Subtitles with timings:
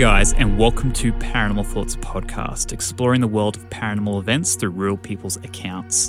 [0.00, 4.96] Guys, and welcome to Paranormal Thoughts Podcast, exploring the world of paranormal events through real
[4.96, 6.08] people's accounts.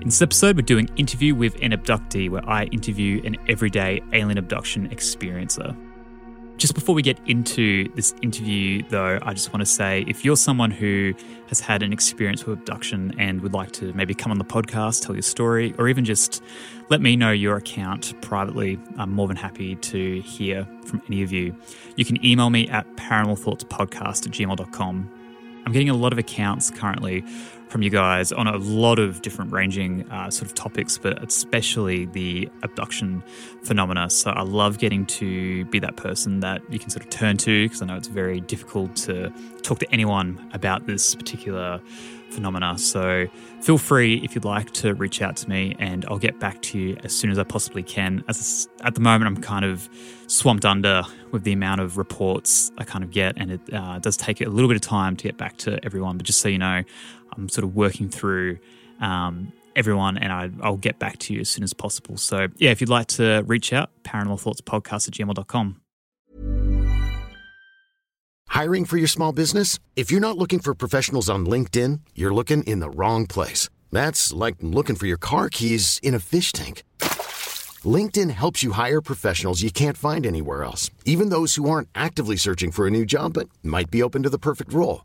[0.00, 4.38] In this episode, we're doing interview with an abductee, where I interview an everyday alien
[4.38, 5.76] abduction experiencer.
[6.66, 10.36] Just before we get into this interview, though, I just want to say if you're
[10.36, 11.14] someone who
[11.46, 15.06] has had an experience with abduction and would like to maybe come on the podcast,
[15.06, 16.42] tell your story, or even just
[16.88, 21.30] let me know your account privately, I'm more than happy to hear from any of
[21.30, 21.54] you.
[21.94, 25.12] You can email me at paranormalthoughtspodcast at gmail.com.
[25.66, 27.24] I'm getting a lot of accounts currently
[27.68, 32.06] from you guys on a lot of different ranging uh, sort of topics, but especially
[32.06, 33.22] the abduction
[33.64, 34.08] phenomena.
[34.08, 37.64] So I love getting to be that person that you can sort of turn to
[37.64, 41.80] because I know it's very difficult to talk to anyone about this particular
[42.30, 42.78] phenomena.
[42.78, 43.26] So
[43.60, 46.78] feel free if you'd like to reach out to me and I'll get back to
[46.78, 48.22] you as soon as I possibly can.
[48.28, 49.88] As at the moment, I'm kind of
[50.26, 54.16] swamped under with the amount of reports I kind of get, and it uh, does
[54.16, 56.16] take a little bit of time to get back to everyone.
[56.16, 56.82] But just so you know,
[57.36, 58.58] I'm sort of working through.
[59.00, 62.16] Um, everyone, and I, will get back to you as soon as possible.
[62.16, 65.80] So, yeah, if you'd like to reach out, paranormal thoughts podcast at gmail.com.
[68.48, 69.78] Hiring for your small business?
[69.96, 73.68] If you're not looking for professionals on LinkedIn, you're looking in the wrong place.
[73.92, 76.82] That's like looking for your car keys in a fish tank.
[77.84, 82.36] LinkedIn helps you hire professionals you can't find anywhere else, even those who aren't actively
[82.36, 85.04] searching for a new job but might be open to the perfect role.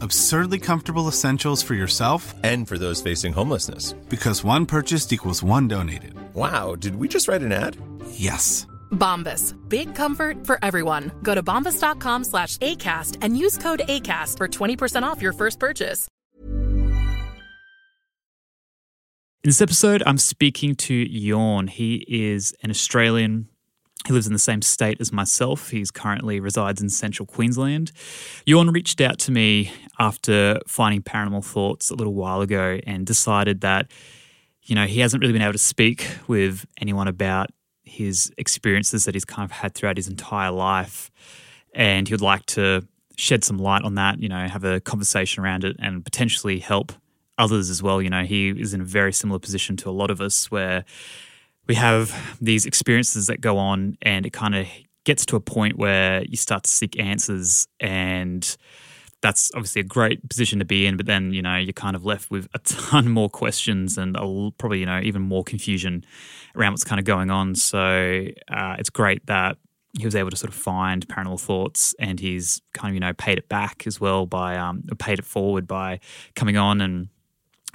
[0.00, 3.94] Absurdly comfortable essentials for yourself and for those facing homelessness.
[4.08, 6.14] Because one purchased equals one donated.
[6.34, 7.76] Wow, did we just write an ad?
[8.10, 8.66] Yes.
[8.92, 9.54] Bombas.
[9.68, 11.10] Big comfort for everyone.
[11.22, 16.06] Go to bombas.com slash ACAST and use code ACAST for 20% off your first purchase.
[19.44, 21.70] In this episode, I'm speaking to Ioan.
[21.70, 23.48] He is an Australian
[24.06, 25.70] he lives in the same state as myself.
[25.70, 27.92] He's currently resides in central Queensland.
[28.46, 33.62] Ioan reached out to me after finding Paranormal Thoughts a little while ago and decided
[33.62, 33.90] that,
[34.62, 37.50] you know, he hasn't really been able to speak with anyone about
[37.84, 41.10] his experiences that he's kind of had throughout his entire life.
[41.74, 42.86] And he would like to
[43.16, 46.92] shed some light on that, you know, have a conversation around it and potentially help
[47.36, 48.00] others as well.
[48.00, 50.84] You know, he is in a very similar position to a lot of us where
[51.66, 54.66] we have these experiences that go on and it kind of
[55.04, 58.56] gets to a point where you start to seek answers and
[59.20, 62.04] that's obviously a great position to be in but then you know you're kind of
[62.04, 66.04] left with a ton more questions and a, probably you know even more confusion
[66.56, 69.56] around what's kind of going on so uh, it's great that
[69.98, 73.12] he was able to sort of find paranormal thoughts and he's kind of you know
[73.14, 75.98] paid it back as well by um, paid it forward by
[76.34, 77.08] coming on and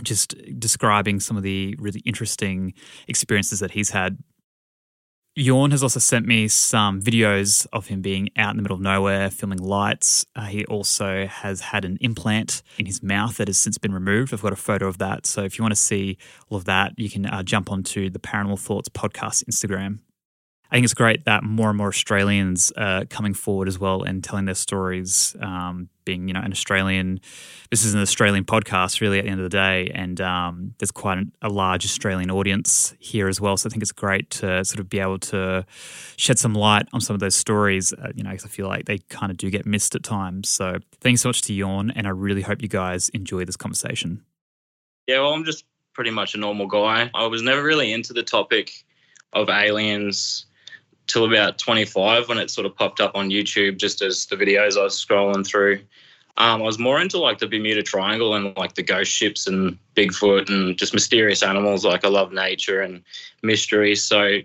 [0.02, 2.74] just describing some of the really interesting
[3.08, 4.18] experiences that he's had.
[5.36, 8.82] Ioan has also sent me some videos of him being out in the middle of
[8.82, 10.28] nowhere filming lights.
[10.36, 14.32] Uh, he also has had an implant in his mouth that has since been removed.
[14.32, 15.26] I've got a photo of that.
[15.26, 18.20] So if you want to see all of that, you can uh, jump onto the
[18.20, 20.02] Paranormal Thoughts podcast Instagram.
[20.74, 24.24] I think it's great that more and more Australians are coming forward as well and
[24.24, 25.36] telling their stories.
[25.40, 27.20] Um, being, you know, an Australian,
[27.70, 30.90] this is an Australian podcast, really, at the end of the day, and um, there's
[30.90, 33.56] quite a, a large Australian audience here as well.
[33.56, 35.64] So I think it's great to sort of be able to
[36.18, 37.94] shed some light on some of those stories.
[37.94, 40.50] Uh, you know, because I feel like they kind of do get missed at times.
[40.50, 44.24] So thanks so much to Ioan, and I really hope you guys enjoy this conversation.
[45.06, 47.12] Yeah, well, I'm just pretty much a normal guy.
[47.14, 48.72] I was never really into the topic
[49.34, 50.48] of aliens
[51.08, 54.78] till about 25 when it sort of popped up on YouTube just as the videos
[54.78, 55.82] I was scrolling through.
[56.38, 59.78] Um, I was more into like the Bermuda Triangle and like the ghost ships and
[59.96, 61.86] Bigfoot and just mysterious animals.
[61.86, 63.04] Like I love nature and
[63.44, 63.96] mystery.
[63.96, 64.40] So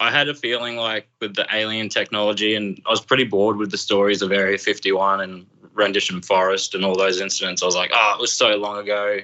[0.00, 3.70] I had a feeling like with the alien technology, and I was pretty bored with
[3.70, 7.62] the stories of Area 51 and Rendlesham Forest and all those incidents.
[7.62, 9.18] I was like, oh, it was so long ago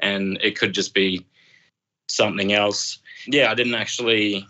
[0.00, 1.24] and it could just be
[2.08, 2.98] something else.
[3.26, 4.46] Yeah, I didn't actually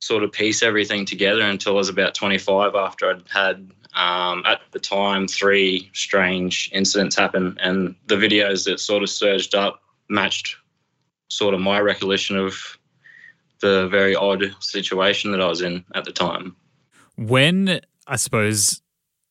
[0.00, 4.60] sort of piece everything together until I was about 25 after I'd had, um, at
[4.72, 7.56] the time, three strange incidents happen.
[7.60, 10.56] And the videos that sort of surged up matched
[11.28, 12.78] sort of my recollection of
[13.60, 16.54] the very odd situation that I was in at the time.
[17.16, 18.82] When, I suppose,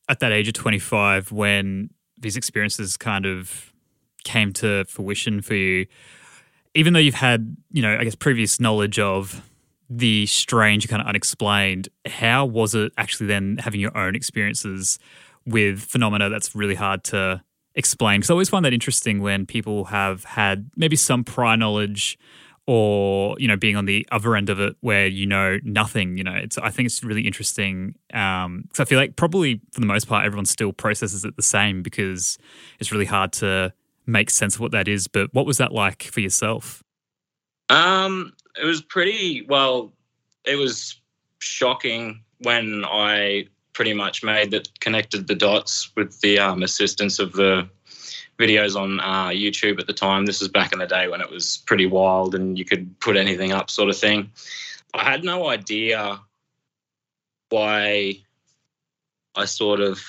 [0.10, 3.72] at that age of 25, when these experiences kind of
[4.24, 5.86] came to fruition for you,
[6.74, 9.42] even though you've had, you know, I guess previous knowledge of
[9.90, 15.00] the strange, kind of unexplained, how was it actually then having your own experiences
[15.46, 17.42] with phenomena that's really hard to
[17.76, 18.20] explain?
[18.20, 22.18] Because I always find that interesting when people have had maybe some prior knowledge
[22.68, 26.24] or you know being on the other end of it where you know nothing you
[26.24, 26.34] know?
[26.34, 30.08] It's i think it's really interesting um because i feel like probably for the most
[30.08, 32.40] part everyone still processes it the same because
[32.80, 33.72] it's really hard to
[34.08, 35.08] make sense of what that is.
[35.08, 36.84] But what was that like for yourself?
[37.70, 39.94] Um, it was pretty well.
[40.46, 41.00] It was
[41.40, 47.34] shocking when I pretty much made that connected the dots with the um, assistance of
[47.34, 47.70] the
[48.40, 50.26] videos on uh, YouTube at the time.
[50.26, 53.18] This was back in the day when it was pretty wild and you could put
[53.18, 54.32] anything up, sort of thing.
[54.94, 56.20] I had no idea
[57.50, 58.22] why
[59.36, 60.02] I sort of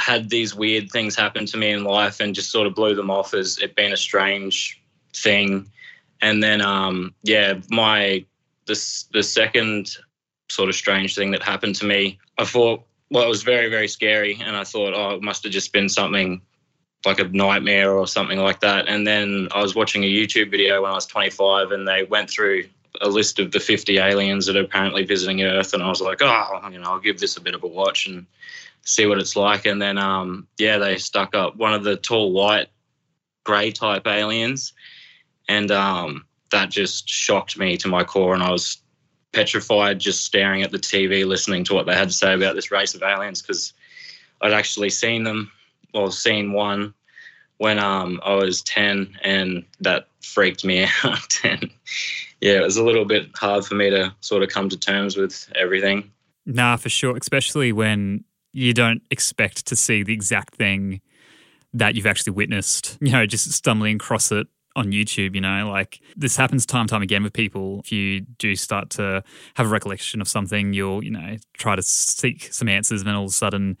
[0.00, 3.10] had these weird things happen to me in life and just sort of blew them
[3.10, 4.80] off as it being a strange
[5.14, 5.68] thing
[6.22, 8.24] and then um yeah my
[8.66, 9.96] this the second
[10.50, 13.88] sort of strange thing that happened to me i thought well it was very very
[13.88, 14.38] scary.
[14.42, 16.40] And i thought oh it must have just been something
[17.06, 18.88] like a nightmare or something like that.
[18.88, 22.30] And then i was watching a youtube video when i was 25 and they went
[22.30, 22.64] through
[23.00, 25.74] a list of the 50 aliens that are apparently visiting earth.
[25.74, 28.06] And i was like oh you know i'll give this a bit of a watch
[28.06, 28.26] and
[28.82, 29.66] see what it's like.
[29.66, 31.56] And then um yeah they stuck up.
[31.56, 32.68] One of the tall white
[33.44, 34.74] gray type aliens
[35.48, 38.78] and um, that just shocked me to my core and i was
[39.32, 42.70] petrified just staring at the tv listening to what they had to say about this
[42.70, 43.72] race of aliens because
[44.42, 45.50] i'd actually seen them
[45.94, 46.94] or seen one
[47.58, 51.70] when um, i was 10 and that freaked me out and
[52.40, 55.16] yeah it was a little bit hard for me to sort of come to terms
[55.16, 56.10] with everything
[56.48, 57.16] Nah, for sure.
[57.16, 61.02] Especially when you don't expect to see the exact thing
[61.74, 64.48] that you've actually witnessed, you know, just stumbling across it
[64.78, 67.80] on YouTube, you know, like this happens time time again with people.
[67.80, 69.22] If you do start to
[69.54, 73.14] have a recollection of something, you'll, you know, try to seek some answers, and then
[73.14, 73.76] all of a sudden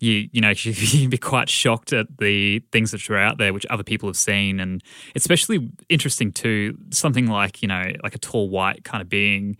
[0.00, 3.66] you, you know, you'd be quite shocked at the things that are out there, which
[3.70, 4.58] other people have seen.
[4.58, 4.82] And
[5.14, 9.56] especially interesting too, something like, you know, like a tall white kind of being,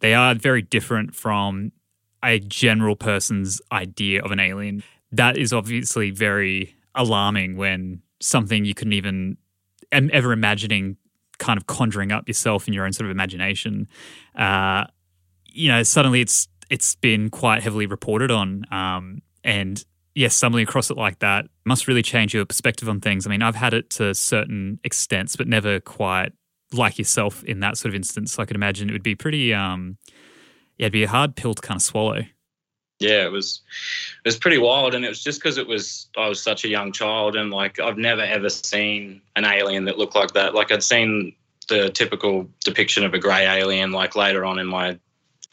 [0.00, 1.72] they are very different from
[2.22, 4.84] a general person's idea of an alien.
[5.10, 9.36] That is obviously very alarming when something you couldn't even
[9.92, 10.96] ever imagining
[11.38, 13.88] kind of conjuring up yourself in your own sort of imagination.
[14.34, 14.84] Uh,
[15.46, 20.90] you know, suddenly it's it's been quite heavily reported on, um, and yes, stumbling across
[20.90, 23.26] it like that must really change your perspective on things.
[23.26, 26.32] I mean, I've had it to certain extents, but never quite
[26.72, 28.32] like yourself in that sort of instance.
[28.32, 29.96] So I could imagine it would be pretty, um,
[30.76, 32.22] yeah, it'd be a hard pill to kind of swallow.
[32.98, 33.60] Yeah it was
[34.24, 36.68] it was pretty wild and it was just because it was i was such a
[36.68, 40.54] young child and like i've never ever seen an alien that looked like that.
[40.54, 41.34] Like i'd seen
[41.68, 44.98] the typical depiction of a grey alien like later on in my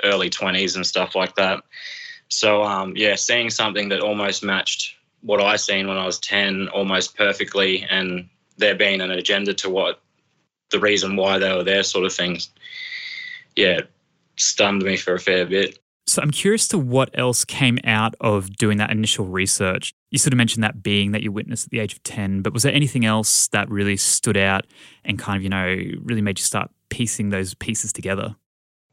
[0.04, 1.64] early 20s and stuff like that.
[2.30, 6.68] So um, yeah seeing something that almost matched what i seen when i was 10
[6.70, 10.00] almost perfectly and there being an agenda to what
[10.70, 12.50] the reason why they were there sort of things
[13.56, 13.82] yeah
[14.38, 18.56] stunned me for a fair bit So I'm curious to what else came out of
[18.58, 19.94] doing that initial research.
[20.12, 22.54] You sort of mentioned that being that you witnessed at the age of 10, but
[22.54, 24.68] was there anything else that really stood out
[25.04, 25.66] and kind of, you know,
[26.04, 28.36] really made you start piecing those pieces together?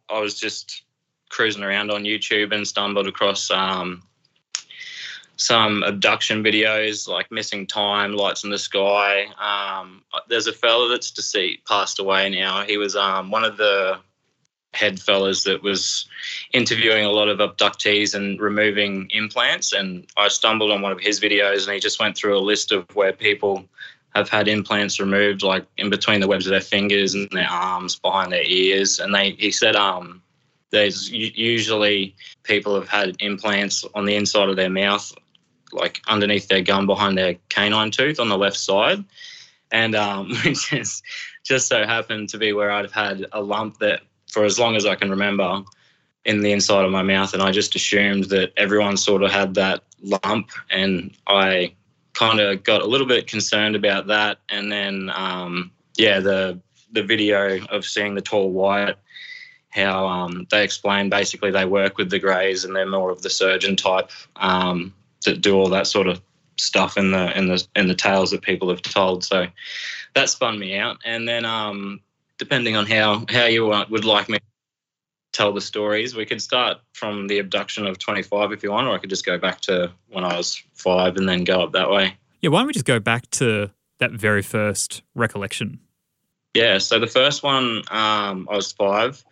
[0.09, 0.85] I was just
[1.29, 4.03] cruising around on YouTube and stumbled across um,
[5.37, 9.27] some abduction videos like missing time, lights in the sky.
[9.39, 12.65] Um, there's a fella that's deceased, passed away now.
[12.65, 14.01] He was um, one of the
[14.75, 16.09] head fellas that was
[16.53, 19.73] interviewing a lot of abductees and removing implants.
[19.73, 22.73] And I stumbled on one of his videos and he just went through a list
[22.73, 23.65] of where people
[24.15, 27.97] have had implants removed, like in between the webs of their fingers and their arms,
[27.97, 28.99] behind their ears.
[28.99, 30.23] And they, he said, um,
[30.71, 35.13] there's usually people have had implants on the inside of their mouth,
[35.73, 39.05] like underneath their gum, behind their canine tooth on the left side.
[39.71, 41.03] And um, which is
[41.45, 44.03] just so happened to be where I'd have had a lump that,
[44.33, 45.63] for as long as I can remember,
[46.25, 47.35] in the inside of my mouth.
[47.35, 50.51] And I just assumed that everyone sort of had that lump.
[50.71, 51.75] And I
[52.15, 54.39] kind of got a little bit concerned about that.
[54.49, 56.61] And then, um, yeah, the
[56.93, 58.97] the video of seeing the tall white,
[59.71, 63.31] how um, they explain basically they work with the greys and they're more of the
[63.31, 64.93] surgeon type um,
[65.25, 66.21] that do all that sort of
[66.59, 69.25] stuff in the in the in the tales that people have told.
[69.25, 69.47] So
[70.15, 70.99] that spun me out.
[71.05, 72.01] And then, um,
[72.43, 74.45] depending on how how you want, would like me to
[75.33, 78.95] tell the stories, we could start from the abduction of 25 if you want, or
[78.95, 81.89] I could just go back to when I was five and then go up that
[81.89, 82.17] way.
[82.41, 83.71] Yeah, why don't we just go back to
[84.01, 85.79] that very first recollection?
[86.53, 89.25] Yeah, so the first one, um, I was five,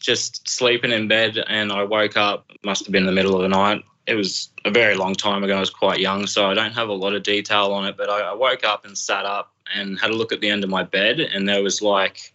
[0.00, 2.50] just sleeping in bed, and I woke up.
[2.64, 3.84] Must have been in the middle of the night.
[4.06, 5.54] It was a very long time ago.
[5.54, 7.98] I was quite young, so I don't have a lot of detail on it.
[7.98, 10.64] But I, I woke up and sat up and had a look at the end
[10.64, 12.32] of my bed, and there was like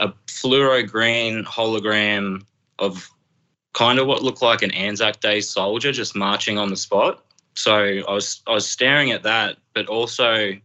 [0.00, 2.44] a fluoro green hologram
[2.78, 3.10] of
[3.74, 7.24] kind of what looked like an Anzac Day soldier just marching on the spot.
[7.54, 10.56] So I was I was staring at that, but also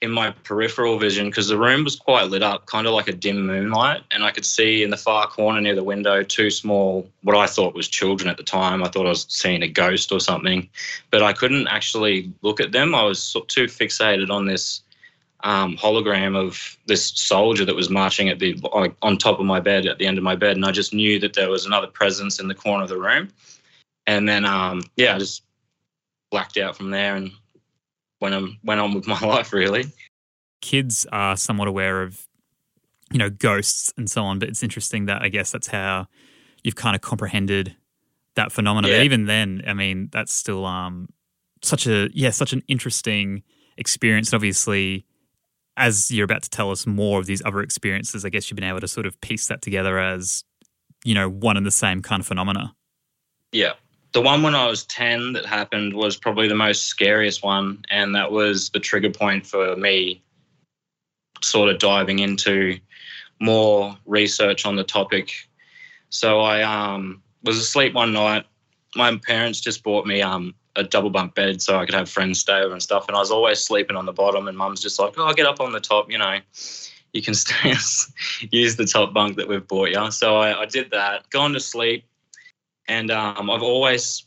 [0.00, 3.12] in my peripheral vision because the room was quite lit up, kind of like a
[3.12, 7.08] dim moonlight, and I could see in the far corner near the window two small,
[7.22, 8.84] what I thought was children at the time.
[8.84, 10.68] I thought I was seeing a ghost or something,
[11.10, 12.94] but I couldn't actually look at them.
[12.94, 14.82] I was too fixated on this
[15.44, 19.60] um, hologram of this soldier that was marching at the like, on top of my
[19.60, 21.86] bed at the end of my bed, and I just knew that there was another
[21.86, 23.28] presence in the corner of the room.
[24.06, 25.42] And then, um, yeah, I just
[26.30, 27.30] blacked out from there and
[28.20, 29.52] went on went on with my life.
[29.52, 29.84] Really,
[30.60, 32.26] kids are somewhat aware of
[33.12, 36.08] you know ghosts and so on, but it's interesting that I guess that's how
[36.64, 37.76] you've kind of comprehended
[38.34, 38.90] that phenomenon.
[38.90, 38.98] Yeah.
[38.98, 41.08] But even then, I mean, that's still um
[41.62, 43.42] such a yeah such an interesting
[43.76, 44.30] experience.
[44.30, 45.04] And obviously,
[45.78, 48.68] as you're about to tell us more of these other experiences, I guess you've been
[48.68, 50.44] able to sort of piece that together as
[51.04, 52.74] you know one and the same kind of phenomena.
[53.52, 53.72] yeah.
[54.12, 58.14] The one when I was ten that happened was probably the most scariest one, and
[58.14, 60.22] that was the trigger point for me,
[61.42, 62.78] sort of diving into
[63.40, 65.30] more research on the topic.
[66.08, 68.46] So I um, was asleep one night.
[68.96, 72.38] My parents just bought me um, a double bunk bed so I could have friends
[72.38, 73.08] stay over and stuff.
[73.08, 75.60] And I was always sleeping on the bottom, and mum's just like, "Oh, get up
[75.60, 76.38] on the top, you know."
[77.12, 77.74] You can stay,
[78.50, 80.10] use the top bunk that we've bought you.
[80.10, 82.04] So I, I did that, gone to sleep,
[82.86, 84.26] and um, I've always,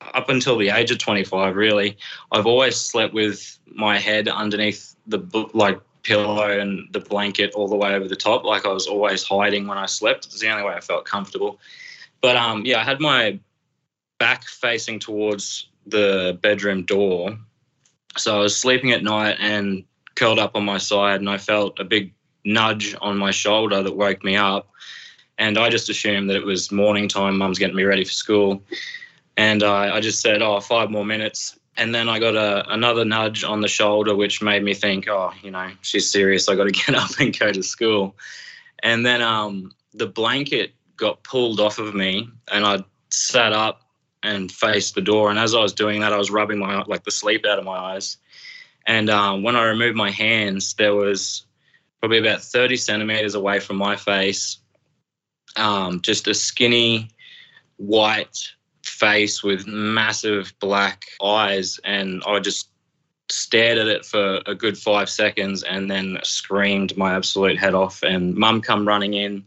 [0.00, 1.96] up until the age of 25, really,
[2.32, 5.20] I've always slept with my head underneath the
[5.52, 8.44] like pillow and the blanket all the way over the top.
[8.44, 10.26] Like I was always hiding when I slept.
[10.26, 11.58] It's the only way I felt comfortable.
[12.20, 13.38] But um, yeah, I had my
[14.18, 17.38] back facing towards the bedroom door.
[18.16, 21.78] So I was sleeping at night and curled up on my side, and I felt
[21.78, 22.12] a big
[22.44, 24.70] nudge on my shoulder that woke me up.
[25.38, 28.62] And I just assumed that it was morning time, mum's getting me ready for school.
[29.36, 31.58] And I, I just said, oh, five more minutes.
[31.76, 35.32] And then I got a, another nudge on the shoulder, which made me think, oh,
[35.42, 36.48] you know, she's serious.
[36.48, 38.16] I got to get up and go to school.
[38.82, 43.85] And then um, the blanket got pulled off of me, and I sat up
[44.26, 45.30] and faced the door.
[45.30, 47.64] And as I was doing that, I was rubbing my like the sleep out of
[47.64, 48.18] my eyes.
[48.86, 51.46] And um, when I removed my hands, there was
[52.00, 54.58] probably about 30 centimeters away from my face,
[55.56, 57.08] um, just a skinny
[57.76, 58.36] white
[58.84, 61.80] face with massive black eyes.
[61.84, 62.68] And I just
[63.28, 68.02] stared at it for a good five seconds and then screamed my absolute head off.
[68.02, 69.44] And mum come running in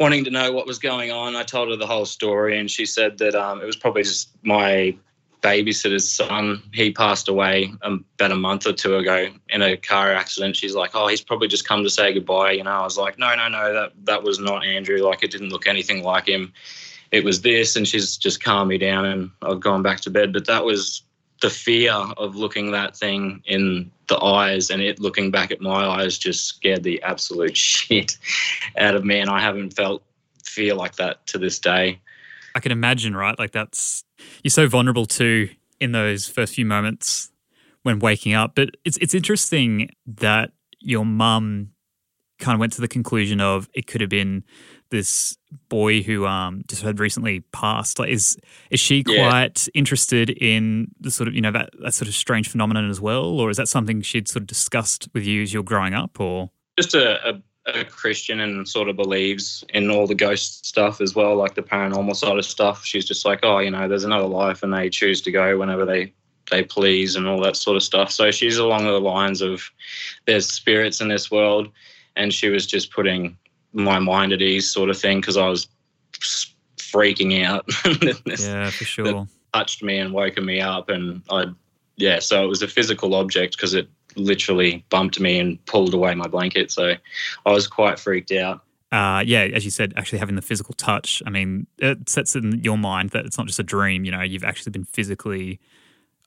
[0.00, 1.36] wanting to know what was going on.
[1.36, 4.30] I told her the whole story, and she said that um, it was probably just
[4.42, 4.96] my
[5.42, 6.62] babysitter's son.
[6.72, 10.56] He passed away um, about a month or two ago in a car accident.
[10.56, 13.18] She's like, "Oh, he's probably just come to say goodbye." You know, I was like,
[13.18, 14.98] "No, no, no, that that was not Andrew.
[14.98, 16.52] Like, it didn't look anything like him.
[17.12, 20.32] It was this." And she's just calmed me down, and I've gone back to bed.
[20.32, 21.02] But that was
[21.40, 25.84] the fear of looking that thing in the eyes and it looking back at my
[25.84, 28.16] eyes just scared the absolute shit
[28.78, 30.02] out of me and I haven't felt
[30.42, 32.00] fear like that to this day.
[32.54, 33.38] I can imagine, right?
[33.38, 34.04] Like that's
[34.42, 35.50] you're so vulnerable too
[35.80, 37.30] in those first few moments
[37.82, 38.54] when waking up.
[38.54, 41.70] But it's it's interesting that your mum
[42.38, 44.44] kind of went to the conclusion of it could have been
[44.94, 45.36] this
[45.68, 47.98] boy who um just had recently passed.
[47.98, 48.36] Like is
[48.70, 49.28] is she Yeah.
[49.28, 53.00] quite interested in the sort of you know that that sort of strange phenomenon as
[53.00, 56.18] well, or is that something she'd sort of discussed with you as you're growing up,
[56.20, 57.42] or Just a, a,
[57.80, 61.62] a Christian and sort of believes in all the ghost stuff as well, like the
[61.62, 62.84] paranormal side of stuff.
[62.84, 65.84] She's just like, oh, you know, there's another life and they choose to go whenever
[65.84, 66.12] they
[66.50, 68.10] they please and all that sort of stuff.
[68.10, 69.70] So she's along the lines of
[70.26, 71.68] there's spirits in this world
[72.16, 73.36] and she was just putting
[73.74, 75.68] my mind at ease sort of thing because I was
[76.78, 77.66] freaking out.
[78.00, 79.26] This yeah, for sure.
[79.52, 81.46] touched me and woken me up and I
[81.96, 86.14] yeah, so it was a physical object because it literally bumped me and pulled away
[86.14, 86.70] my blanket.
[86.72, 86.94] So
[87.46, 88.62] I was quite freaked out.
[88.92, 92.60] uh, yeah, as you said, actually having the physical touch, I mean, it sets in
[92.62, 95.60] your mind that it's not just a dream, you know, you've actually been physically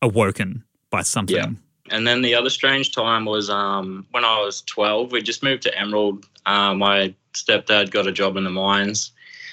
[0.02, 1.36] awoken by something.
[1.36, 1.50] Yeah.
[1.90, 5.12] And then the other strange time was um, when I was 12.
[5.12, 6.26] We just moved to Emerald.
[6.46, 9.12] Uh, my stepdad got a job in the mines.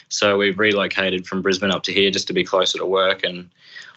[0.08, 3.50] So we relocated from Brisbane up to here just to be closer to work and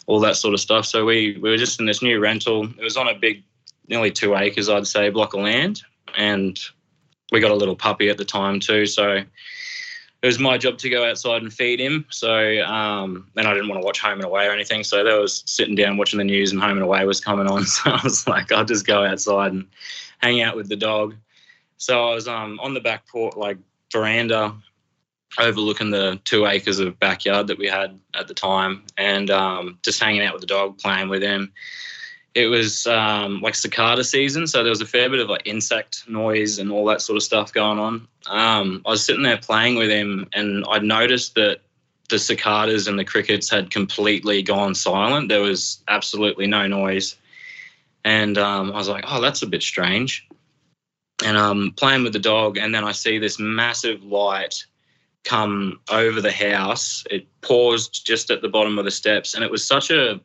[0.07, 0.85] all that sort of stuff.
[0.85, 2.65] So we, we were just in this new rental.
[2.65, 3.43] It was on a big
[3.87, 5.83] nearly two acres, I'd say, block of land,
[6.17, 6.59] and
[7.31, 8.85] we got a little puppy at the time too.
[8.85, 9.21] So
[10.21, 12.05] it was my job to go outside and feed him.
[12.09, 14.83] So um, and I didn't want to watch Home and Away or anything.
[14.83, 17.65] So there was sitting down watching the news, and Home and Away was coming on.
[17.77, 19.67] So I was like, I'll just go outside and
[20.19, 21.15] hang out with the dog.
[21.77, 23.57] So I was um, on the back porch, like
[23.91, 24.55] veranda,
[25.39, 29.99] overlooking the two acres of backyard that we had at the time, and um, just
[29.99, 31.53] hanging out with the dog, playing with him.
[32.37, 36.07] It was um, like cicada season, so there was a fair bit of like insect
[36.07, 38.07] noise and all that sort of stuff going on.
[38.27, 41.61] Um, I was sitting there playing with him, and I noticed that
[42.09, 45.29] the cicadas and the crickets had completely gone silent.
[45.29, 47.15] There was absolutely no noise.
[48.05, 50.27] And um, I was like, oh, that's a bit strange.
[51.25, 54.63] And I'm um, playing with the dog, and then I see this massive light
[55.23, 57.03] come over the house.
[57.09, 60.21] It paused just at the bottom of the steps, and it was such a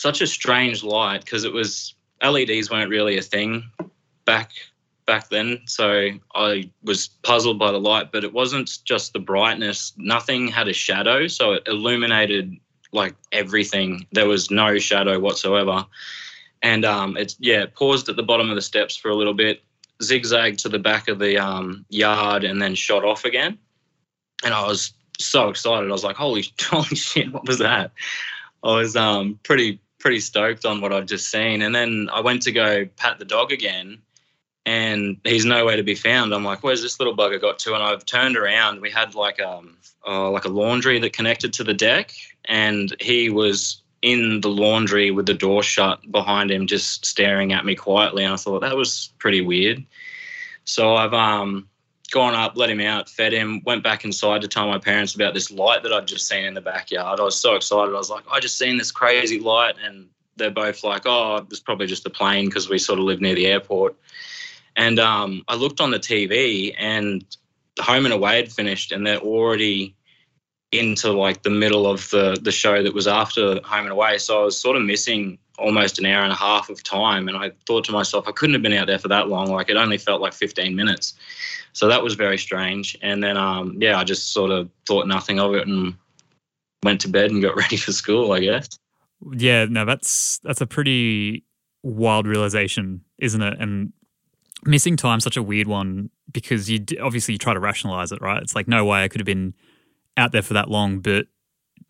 [0.00, 3.70] such a strange light because it was LEDs weren't really a thing
[4.24, 4.50] back
[5.06, 5.60] back then.
[5.66, 9.92] So I was puzzled by the light, but it wasn't just the brightness.
[9.98, 12.56] Nothing had a shadow, so it illuminated
[12.92, 14.06] like everything.
[14.12, 15.84] There was no shadow whatsoever.
[16.62, 19.62] And um, it's yeah, paused at the bottom of the steps for a little bit,
[20.02, 23.58] zigzagged to the back of the um, yard, and then shot off again.
[24.44, 25.88] And I was so excited.
[25.88, 27.32] I was like, "Holy, holy shit!
[27.32, 27.92] What was that?"
[28.62, 31.62] I was um, pretty pretty stoked on what I'd just seen.
[31.62, 33.98] And then I went to go pat the dog again,
[34.66, 36.34] and he's nowhere to be found.
[36.34, 37.74] I'm like, where's this little bugger got to?
[37.74, 38.80] And I've turned around.
[38.80, 39.76] We had like um
[40.06, 42.12] uh, like a laundry that connected to the deck,
[42.46, 47.66] and he was in the laundry with the door shut behind him, just staring at
[47.66, 48.24] me quietly.
[48.24, 49.84] And I thought that was pretty weird.
[50.64, 51.68] So I've um
[52.10, 55.34] gone up, let him out, fed him, went back inside to tell my parents about
[55.34, 57.20] this light that I'd just seen in the backyard.
[57.20, 57.94] I was so excited.
[57.94, 59.76] I was like, I just seen this crazy light.
[59.82, 63.20] And they're both like, oh, it's probably just a plane because we sort of live
[63.20, 63.96] near the airport.
[64.76, 67.24] And um, I looked on the TV and
[67.78, 69.94] Home and Away had finished and they're already
[70.72, 74.18] into like the middle of the, the show that was after Home and Away.
[74.18, 77.28] So I was sort of missing almost an hour and a half of time.
[77.28, 79.48] And I thought to myself, I couldn't have been out there for that long.
[79.50, 81.14] Like it only felt like 15 minutes.
[81.72, 82.98] So that was very strange.
[83.02, 85.94] And then, um, yeah, I just sort of thought nothing of it and
[86.82, 88.68] went to bed and got ready for school, I guess.
[89.32, 91.44] Yeah, no, that's that's a pretty
[91.82, 93.60] wild realization, isn't it?
[93.60, 93.92] And
[94.64, 98.42] missing time such a weird one because you obviously you try to rationalize it, right?
[98.42, 99.54] It's like no way I could have been
[100.16, 101.26] out there for that long, but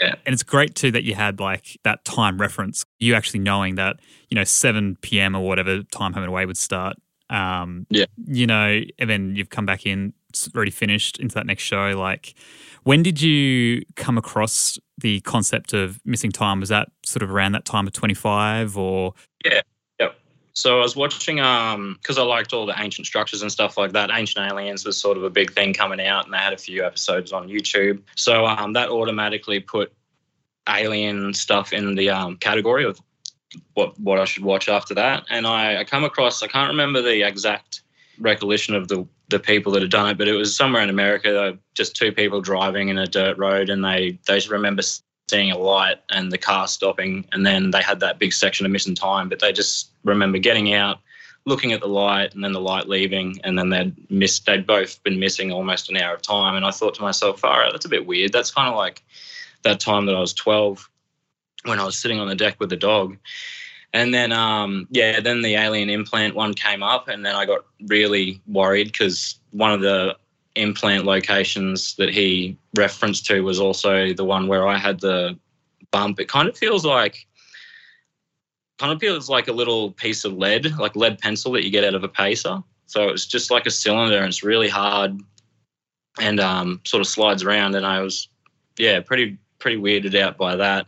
[0.01, 0.15] yeah.
[0.25, 2.85] And it's great too that you had like that time reference.
[2.99, 3.97] You actually knowing that,
[4.29, 5.35] you know, 7 p.m.
[5.35, 6.97] or whatever time home and away would start.
[7.29, 8.07] Um, yeah.
[8.27, 10.15] You know, and then you've come back in,
[10.55, 11.91] already finished into that next show.
[11.97, 12.35] Like,
[12.85, 16.61] when did you come across the concept of missing time?
[16.61, 19.13] Was that sort of around that time of 25 or?
[19.45, 19.61] Yeah.
[20.53, 23.93] So I was watching, um, because I liked all the ancient structures and stuff like
[23.93, 24.11] that.
[24.13, 26.85] Ancient Aliens was sort of a big thing coming out, and they had a few
[26.85, 28.03] episodes on YouTube.
[28.17, 29.93] So um, that automatically put
[30.69, 33.01] alien stuff in the um, category of
[33.75, 35.25] what what I should watch after that.
[35.31, 37.83] And I, I come across I can't remember the exact
[38.19, 41.57] recollection of the the people that had done it, but it was somewhere in America.
[41.75, 44.83] Just two people driving in a dirt road, and they they remember
[45.31, 48.73] seeing a light and the car stopping, and then they had that big section of
[48.73, 49.29] missing time.
[49.29, 50.99] But they just remember getting out,
[51.47, 54.47] looking at the light, and then the light leaving, and then they'd missed.
[54.47, 56.57] They'd both been missing almost an hour of time.
[56.57, 59.03] And I thought to myself, "Far out, that's a bit weird." That's kind of like
[59.63, 60.89] that time that I was twelve
[61.65, 63.17] when I was sitting on the deck with the dog.
[63.93, 67.65] And then, um, yeah, then the alien implant one came up, and then I got
[67.87, 70.17] really worried because one of the
[70.57, 75.39] implant locations that he referenced to was also the one where I had the
[75.91, 76.21] bump.
[76.21, 77.27] It kind of feels like,
[78.79, 81.85] kind of feels like a little piece of lead, like lead pencil that you get
[81.85, 82.63] out of a pacer.
[82.87, 85.21] So it's just like a cylinder, and it's really hard,
[86.21, 87.77] and um, sort of slides around.
[87.77, 88.29] And I was,
[88.79, 90.87] yeah, pretty pretty weirded out by that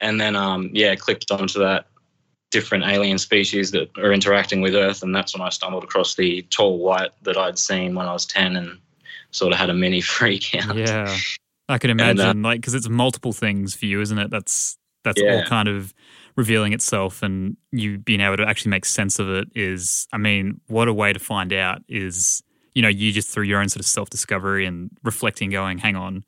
[0.00, 1.86] and then um, yeah, clicked onto that
[2.50, 6.42] different alien species that are interacting with Earth, and that's when I stumbled across the
[6.50, 8.78] tall white that I'd seen when I was ten, and
[9.30, 10.76] sort of had a mini freak out.
[10.76, 11.16] Yeah,
[11.68, 14.30] I can imagine, and, uh, like, because it's multiple things for you, isn't it?
[14.30, 15.36] That's that's yeah.
[15.36, 15.94] all kind of
[16.36, 20.60] revealing itself, and you being able to actually make sense of it is, I mean,
[20.68, 22.42] what a way to find out is.
[22.72, 25.96] You know, you just through your own sort of self discovery and reflecting, going, hang
[25.96, 26.24] on,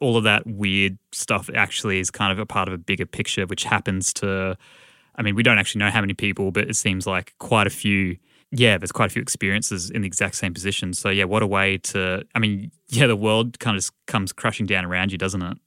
[0.00, 3.46] all of that weird stuff actually is kind of a part of a bigger picture,
[3.46, 4.56] which happens to,
[5.16, 7.70] I mean, we don't actually know how many people, but it seems like quite a
[7.70, 8.16] few.
[8.54, 10.92] Yeah, there's quite a few experiences in the exact same position.
[10.92, 14.66] So, yeah, what a way to, I mean, yeah, the world kind of comes crashing
[14.66, 15.58] down around you, doesn't it?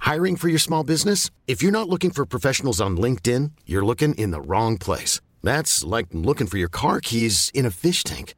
[0.00, 1.30] Hiring for your small business?
[1.46, 5.20] If you're not looking for professionals on LinkedIn, you're looking in the wrong place.
[5.44, 8.34] That's like looking for your car keys in a fish tank.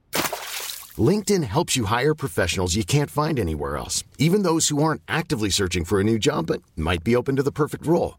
[0.99, 5.51] LinkedIn helps you hire professionals you can't find anywhere else, even those who aren't actively
[5.51, 8.19] searching for a new job but might be open to the perfect role.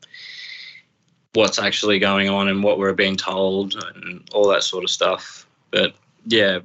[1.33, 5.47] what's actually going on and what we're being told and all that sort of stuff.
[5.71, 5.93] But
[6.25, 6.59] yeah,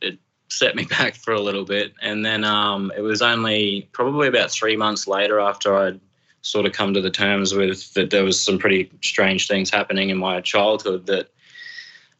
[0.00, 1.92] it set me back for a little bit.
[2.00, 6.00] And then um, it was only probably about three months later after I'd
[6.42, 10.10] sort of come to the terms with that there was some pretty strange things happening
[10.10, 11.28] in my childhood that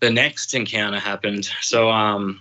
[0.00, 1.48] the next encounter happened.
[1.60, 2.40] So um,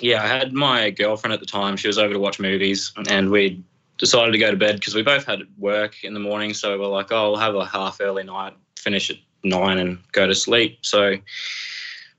[0.00, 1.76] yeah, I had my girlfriend at the time.
[1.76, 3.62] She was over to watch movies and we
[3.98, 6.54] decided to go to bed because we both had work in the morning.
[6.54, 10.26] So we're like, oh, we'll have a half early night, finish at nine and go
[10.26, 10.78] to sleep.
[10.82, 11.16] So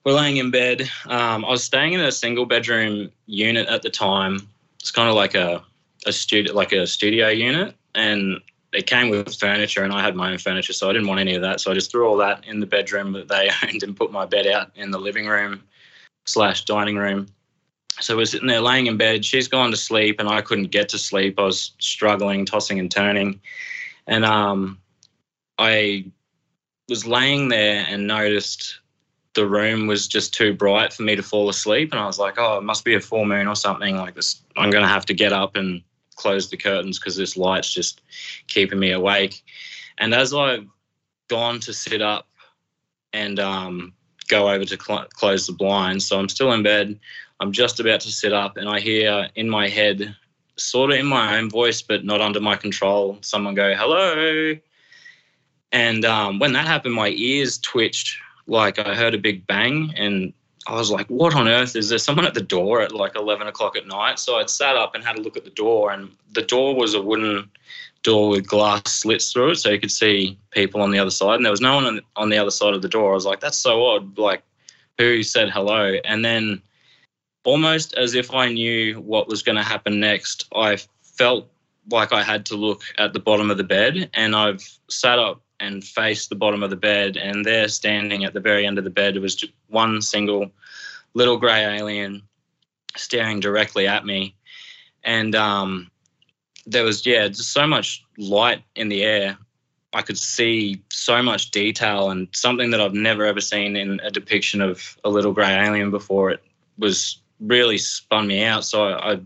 [0.04, 0.90] we're laying in bed.
[1.06, 4.48] Um, I was staying in a single bedroom unit at the time.
[4.80, 5.64] It's kind of like a
[6.06, 8.40] a studio, like a studio unit, and
[8.74, 11.34] it came with furniture, and I had my own furniture, so I didn't want any
[11.36, 11.60] of that.
[11.62, 14.26] So I just threw all that in the bedroom that they owned and put my
[14.26, 15.64] bed out in the living room
[16.26, 17.28] slash dining room.
[18.00, 19.24] So we're sitting there laying in bed.
[19.24, 21.40] She's gone to sleep, and I couldn't get to sleep.
[21.40, 23.40] I was struggling, tossing and turning,
[24.06, 24.78] and um,
[25.58, 26.06] I
[26.90, 28.80] was laying there and noticed
[29.34, 31.92] the room was just too bright for me to fall asleep.
[31.92, 34.42] And I was like, oh, it must be a full moon or something like this.
[34.56, 35.82] I'm going to have to get up and
[36.16, 38.02] close the curtains because this light's just
[38.48, 39.44] keeping me awake.
[39.98, 40.66] And as I've
[41.28, 42.28] gone to sit up
[43.14, 43.94] and um,
[44.28, 47.00] go over to cl- close the blinds, so I'm still in bed.
[47.40, 50.16] I'm just about to sit up, and I hear in my head,
[50.56, 54.56] sort of in my own voice, but not under my control, someone go, hello.
[55.76, 60.32] And um, when that happened, my ears twitched like I heard a big bang and
[60.68, 61.76] I was like, what on earth?
[61.76, 64.18] Is there someone at the door at like 11 o'clock at night?
[64.18, 66.96] So I'd sat up and had a look at the door, and the door was
[66.96, 67.52] a wooden
[68.04, 71.36] door with glass slits through it so you could see people on the other side.
[71.36, 73.12] And there was no one on, on the other side of the door.
[73.12, 74.18] I was like, that's so odd.
[74.18, 74.44] Like,
[74.98, 76.00] who said hello?
[76.06, 76.62] And then,
[77.44, 81.48] almost as if I knew what was going to happen next, I felt
[81.92, 85.45] like I had to look at the bottom of the bed, and I've sat up
[85.60, 88.84] and faced the bottom of the bed, and there, standing at the very end of
[88.84, 90.52] the bed, was just one single
[91.14, 92.22] little grey alien
[92.98, 94.36] staring directly at me,
[95.04, 95.90] and um,
[96.66, 99.38] there was yeah, just so much light in the air.
[99.94, 104.12] I could see so much detail and something that I've never ever seen in a
[104.12, 106.32] depiction of a little grey alien before.
[106.32, 106.44] It
[106.78, 108.66] was really spun me out.
[108.66, 109.20] So I, I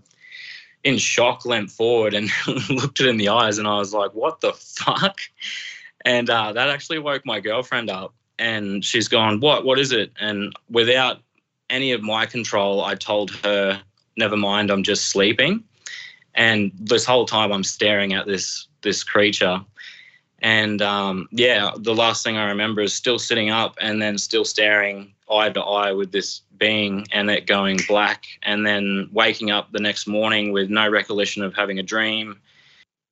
[0.84, 2.30] in shock, leant forward and
[2.70, 5.20] looked it in the eyes, and I was like, "What the fuck?"
[6.10, 9.64] And uh, that actually woke my girlfriend up, and she's gone, "What?
[9.64, 11.20] What is it?" And without
[11.70, 13.80] any of my control, I told her,
[14.18, 15.64] "Never mind, I'm just sleeping."
[16.34, 19.64] And this whole time, I'm staring at this this creature.
[20.40, 24.46] And um, yeah, the last thing I remember is still sitting up and then still
[24.46, 28.26] staring eye to eye with this being and it going black.
[28.42, 32.40] And then waking up the next morning with no recollection of having a dream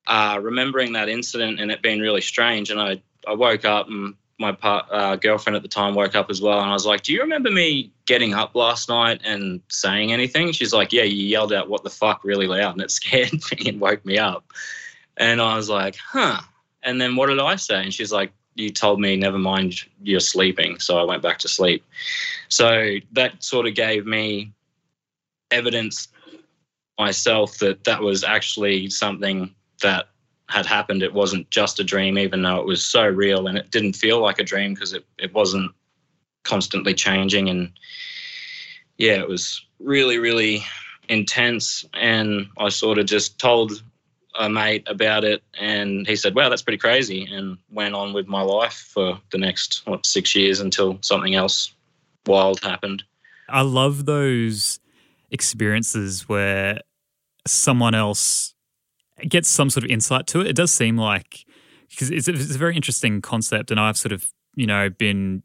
[0.08, 2.72] uh, remembering that incident and it being really strange.
[2.72, 6.30] And I, I woke up and my part, uh, girlfriend at the time woke up
[6.30, 6.60] as well.
[6.60, 10.52] And I was like, Do you remember me getting up last night and saying anything?
[10.52, 12.74] She's like, Yeah, you yelled out, What the fuck, really loud.
[12.74, 14.46] And it scared me and woke me up.
[15.18, 16.42] And I was like, Huh.
[16.84, 17.82] And then what did I say?
[17.82, 20.80] And she's like, You told me, never mind, you're sleeping.
[20.80, 21.84] So I went back to sleep.
[22.48, 24.54] So that sort of gave me
[25.52, 26.10] evidence
[27.00, 30.10] myself that that was actually something that
[30.50, 31.04] had happened.
[31.04, 34.22] It wasn't just a dream, even though it was so real and it didn't feel
[34.22, 35.72] like a dream because it, it wasn't
[36.44, 37.50] constantly changing.
[37.50, 37.72] And
[38.98, 40.64] yeah, it was really, really
[41.10, 41.86] intense.
[41.94, 43.84] And I sort of just told
[44.40, 47.26] a mate about it and he said, wow, that's pretty crazy.
[47.26, 51.74] And went on with my life for the next, what, six years until something else
[52.26, 53.04] wild happened.
[53.50, 54.80] I love those
[55.32, 56.82] experiences where
[57.46, 58.54] someone else
[59.30, 60.48] gets some sort of insight to it.
[60.48, 61.46] It does seem like
[61.90, 65.44] because it's, it's a very interesting concept, and I've sort of you know been,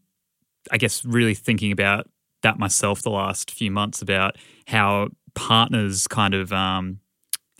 [0.70, 2.08] I guess, really thinking about
[2.42, 7.00] that myself the last few months about how partners kind of um,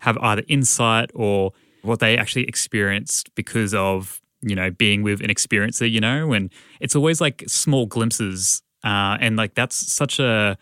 [0.00, 5.28] have either insight or what they actually experienced because of you know being with an
[5.28, 10.58] experiencer you know and it's always like small glimpses uh, and like that's such a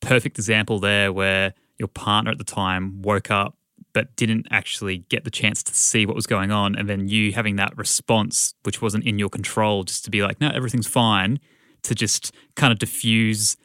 [0.00, 3.56] perfect example there where your partner at the time woke up
[3.92, 6.76] but didn't actually get the chance to see what was going on.
[6.76, 10.40] And then you having that response which wasn't in your control just to be like
[10.40, 11.40] no everything's fine
[11.82, 13.56] to just kind of diffuse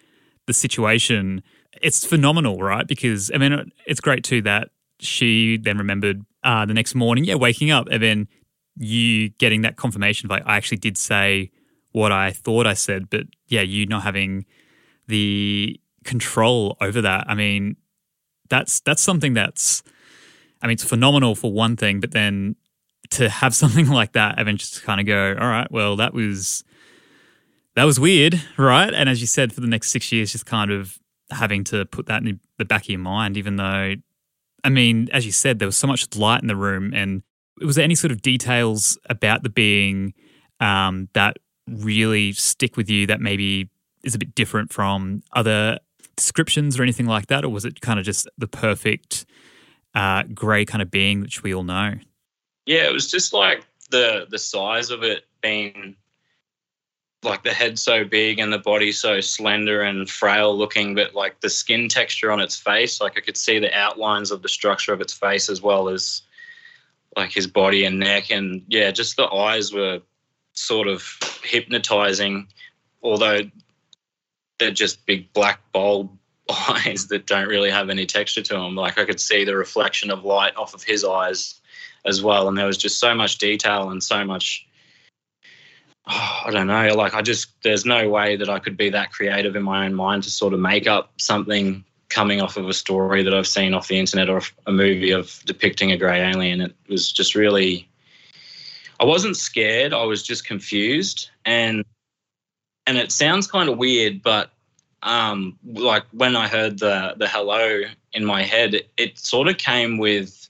[0.46, 1.44] the situation
[1.82, 2.88] it's phenomenal right?
[2.88, 7.36] Because i mean it's great too that she then remembered uh, the next morning yeah
[7.36, 8.28] waking up and then
[8.78, 11.52] you getting that confirmation of like i actually did say
[11.92, 14.46] what i thought i said but yeah you not having
[15.08, 17.26] the control over that.
[17.28, 17.76] I mean
[18.50, 19.84] that's that's something that's
[20.66, 22.56] I mean, it's phenomenal for one thing, but then
[23.12, 26.12] to have something like that and then just kind of go, all right, well, that
[26.12, 26.64] was
[27.76, 28.92] that was weird, right?
[28.92, 30.98] And as you said, for the next six years, just kind of
[31.30, 33.94] having to put that in the back of your mind, even though,
[34.64, 37.22] I mean, as you said, there was so much light in the room, and
[37.62, 40.14] was there any sort of details about the being
[40.62, 43.70] um, that really stick with you that maybe
[44.04, 45.78] is a bit different from other
[46.16, 49.26] descriptions or anything like that, or was it kind of just the perfect
[49.96, 51.96] uh, grey kind of being which we all know?
[52.66, 55.96] Yeah, it was just like the the size of it being
[57.24, 61.42] like the head so big and the body so slender and frail looking, but like
[61.42, 64.94] the skin texture on its face, like I could see the outlines of the structure
[64.94, 66.22] of its face as well as
[67.18, 68.30] like his body and neck.
[68.30, 70.02] And yeah, just the eyes were
[70.54, 71.04] sort of
[71.44, 72.48] hypnotizing,
[73.02, 73.42] although
[74.60, 76.16] they're just big black bulb
[76.50, 78.76] eyes that don't really have any texture to them.
[78.76, 81.60] Like I could see the reflection of light off of his eyes
[82.06, 82.48] as well.
[82.48, 84.68] And there was just so much detail and so much
[86.08, 86.94] I don't know.
[86.96, 89.94] Like I just, there's no way that I could be that creative in my own
[89.94, 93.74] mind to sort of make up something coming off of a story that I've seen
[93.74, 96.62] off the internet or a movie of depicting a grey alien.
[96.62, 97.90] It was just really,
[99.00, 99.94] I wasn't scared.
[99.94, 101.84] I was just confused, and
[102.88, 104.52] and it sounds kind of weird, but
[105.04, 107.82] um, like when I heard the the hello
[108.14, 110.50] in my head, it, sort of came with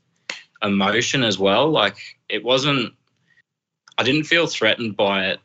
[0.61, 1.69] emotion as well.
[1.69, 1.97] Like
[2.29, 2.93] it wasn't,
[3.97, 5.39] I didn't feel threatened by it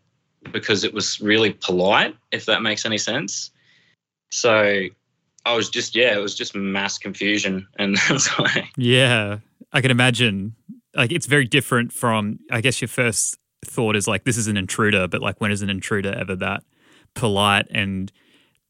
[0.52, 3.50] because it was really polite, if that makes any sense.
[4.30, 4.86] So
[5.44, 7.66] I was just, yeah, it was just mass confusion.
[7.78, 8.28] And that's.
[8.76, 9.38] Yeah,
[9.72, 10.54] I can imagine.
[10.94, 14.56] Like, it's very different from, I guess, your first thought is like, this is an
[14.56, 16.64] intruder, but like, when is an intruder ever that
[17.14, 18.12] polite and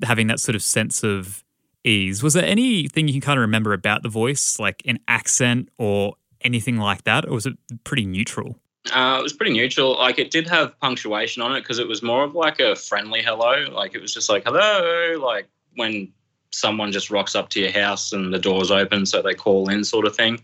[0.02, 1.44] having that sort of sense of
[1.84, 2.22] ease?
[2.22, 6.14] Was there anything you can kind of remember about the voice, like an accent or
[6.42, 7.26] anything like that?
[7.26, 8.56] Or was it pretty neutral?
[8.92, 9.96] Uh, it was pretty neutral.
[9.96, 13.22] Like it did have punctuation on it because it was more of like a friendly
[13.22, 13.66] hello.
[13.70, 16.12] Like it was just like hello, like when
[16.52, 19.84] someone just rocks up to your house and the door's open, so they call in,
[19.84, 20.40] sort of thing.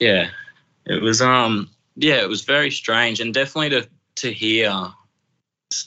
[0.00, 0.30] Yeah,
[0.86, 1.20] it was.
[1.22, 4.72] Um, yeah, it was very strange, and definitely to to hear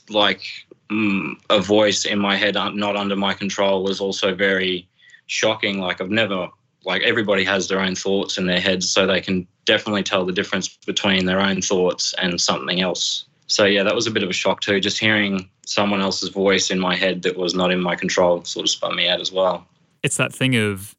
[0.10, 0.44] like
[0.90, 4.88] mm, a voice in my head not under my control was also very
[5.28, 5.80] shocking.
[5.80, 6.48] Like I've never
[6.86, 10.32] like everybody has their own thoughts in their heads, so they can definitely tell the
[10.32, 13.26] difference between their own thoughts and something else.
[13.48, 14.80] So yeah, that was a bit of a shock too.
[14.80, 18.66] Just hearing someone else's voice in my head that was not in my control sort
[18.66, 19.68] of spun me out as well.
[20.04, 20.96] It's that thing of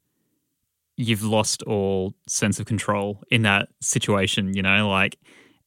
[0.95, 5.17] you've lost all sense of control in that situation, you know, like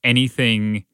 [0.04, 0.84] anything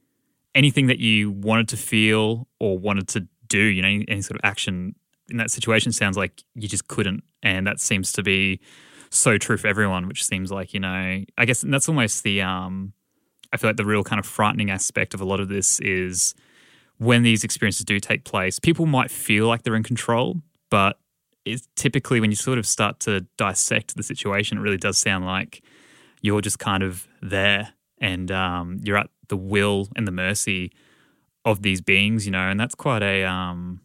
[0.54, 4.38] anything that you wanted to feel or wanted to do, you know, any, any sort
[4.38, 4.94] of action
[5.30, 7.22] in that situation sounds like you just couldn't.
[7.42, 8.61] And that seems to be
[9.11, 12.92] so true for everyone, which seems like, you know, I guess that's almost the, um,
[13.52, 16.34] I feel like the real kind of frightening aspect of a lot of this is
[16.98, 20.37] when these experiences do take place, people might feel like they're in control,
[20.70, 20.98] but
[21.44, 25.24] it's typically when you sort of start to dissect the situation, it really does sound
[25.24, 25.62] like
[26.20, 30.72] you're just kind of there and um, you're at the will and the mercy
[31.44, 33.80] of these beings, you know, and that's quite a, um,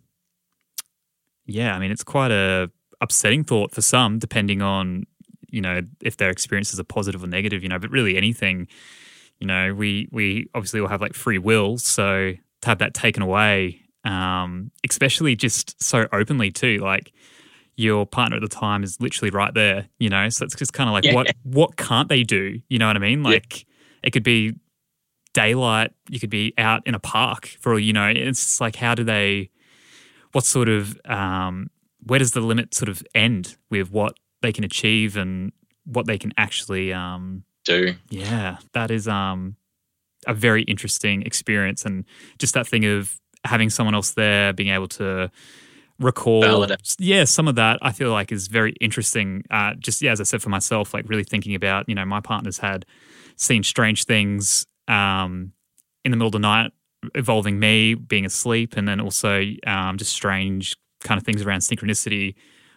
[1.45, 5.06] yeah, I mean, it's quite a upsetting thought for some, depending on
[5.49, 8.67] you know if their experiences are positive or negative you know but really anything
[9.38, 13.21] you know we we obviously all have like free will so to have that taken
[13.21, 17.13] away um especially just so openly too like
[17.75, 20.89] your partner at the time is literally right there you know so it's just kind
[20.89, 21.13] of like Yeah.
[21.13, 23.34] what what can't they do you know what i mean Yeah.
[23.34, 23.67] like
[24.01, 24.56] it could be
[25.34, 28.76] daylight you could be out in a park for all you know it's just like
[28.76, 29.50] how do they
[30.32, 31.69] what sort of um
[32.06, 35.52] where does the limit sort of end with what they can achieve and
[35.86, 39.56] what they can actually um, Do yeah, that is um
[40.28, 42.06] a very interesting experience and
[42.39, 45.30] just that thing of having someone else there, being able to
[46.00, 46.96] recall Validate.
[47.00, 49.43] yeah, some of that I feel like is very interesting.
[49.50, 52.19] Uh just yeah, as I said for myself, like really thinking about, you know, my
[52.19, 52.86] partner's had
[53.36, 55.52] seen strange things um
[56.04, 56.72] in the middle of the night
[57.15, 62.36] involving me being asleep and then also um just strange kind of things around synchronicity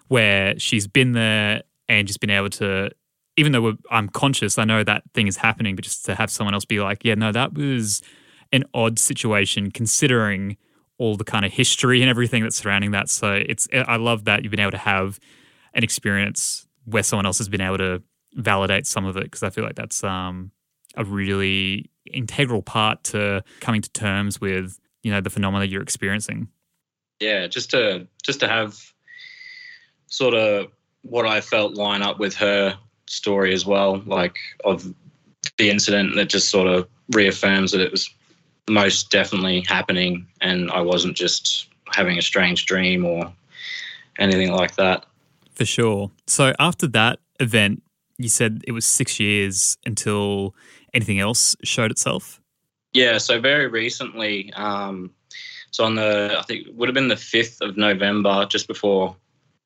[0.08, 2.90] where she's been there and just been able to
[3.36, 6.54] even though I'm conscious, I know that thing is happening, but just to have someone
[6.54, 8.02] else be like, yeah, no, that was
[8.52, 10.56] an odd situation considering
[10.98, 13.10] all the kind of history and everything that's surrounding that.
[13.10, 15.20] So it's, I love that you've been able to have
[15.74, 18.02] an experience where someone else has been able to
[18.34, 20.50] validate some of it because I feel like that's um,
[20.96, 26.48] a really integral part to coming to terms with, you know, the phenomena you're experiencing.
[27.20, 28.78] yeah, just to just to have
[30.06, 30.68] sort of
[31.02, 34.92] what I felt line up with her story as well, like of
[35.58, 38.10] the incident that just sort of reaffirms that it was
[38.68, 43.32] most definitely happening and I wasn't just having a strange dream or
[44.18, 45.06] anything like that.
[45.52, 46.10] For sure.
[46.26, 47.82] So after that event,
[48.18, 50.54] you said it was six years until
[50.96, 52.40] anything else showed itself.
[52.92, 55.12] Yeah, so very recently, um,
[55.70, 59.14] so on the I think would have been the fifth of November, just before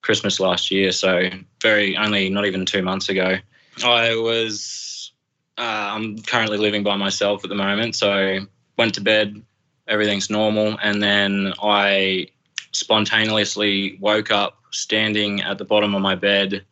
[0.02, 0.92] Christmas last year.
[0.92, 1.30] So
[1.62, 3.36] very only not even two months ago.
[3.84, 5.12] I was
[5.56, 8.40] uh, I'm currently living by myself at the moment, so
[8.76, 9.40] went to bed,
[9.86, 12.28] everything's normal, and then I
[12.72, 16.64] spontaneously woke up standing at the bottom of my bed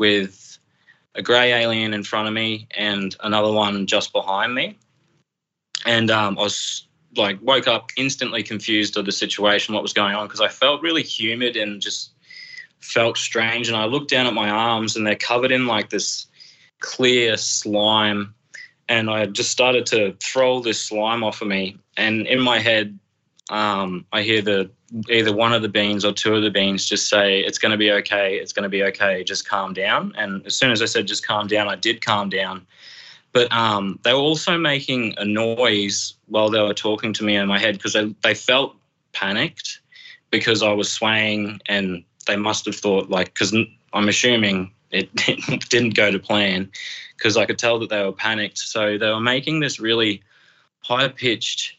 [0.00, 0.51] with
[1.14, 4.78] a grey alien in front of me and another one just behind me
[5.84, 10.14] and um, I was like woke up instantly confused of the situation, what was going
[10.14, 12.12] on, because I felt really humid and just
[12.80, 13.68] felt strange.
[13.68, 16.26] And I looked down at my arms, and they're covered in like this
[16.80, 18.34] clear slime.
[18.88, 21.78] And I just started to throw this slime off of me.
[21.96, 22.98] And in my head,
[23.50, 24.70] um, I hear the
[25.08, 27.78] either one of the beans or two of the beans just say, "It's going to
[27.78, 28.36] be okay.
[28.36, 29.24] It's going to be okay.
[29.24, 32.28] Just calm down." And as soon as I said, "Just calm down," I did calm
[32.28, 32.66] down
[33.32, 37.48] but um, they were also making a noise while they were talking to me in
[37.48, 38.76] my head because they, they felt
[39.12, 39.80] panicked
[40.30, 43.54] because I was swaying and they must have thought like because
[43.92, 46.70] I'm assuming it, it didn't go to plan
[47.16, 48.58] because I could tell that they were panicked.
[48.58, 50.22] So they were making this really
[50.80, 51.76] high pitched.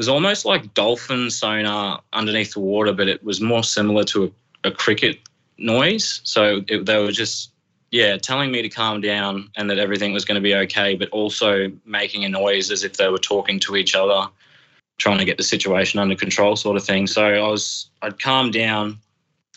[0.00, 4.32] Was almost like dolphin sonar underneath the water, but it was more similar to
[4.64, 5.18] a, a cricket
[5.58, 6.22] noise.
[6.24, 7.52] So it, they were just
[7.90, 11.10] yeah, telling me to calm down and that everything was going to be okay, but
[11.10, 14.26] also making a noise as if they were talking to each other,
[14.96, 17.06] trying to get the situation under control, sort of thing.
[17.06, 18.98] So I was, I'd calmed down,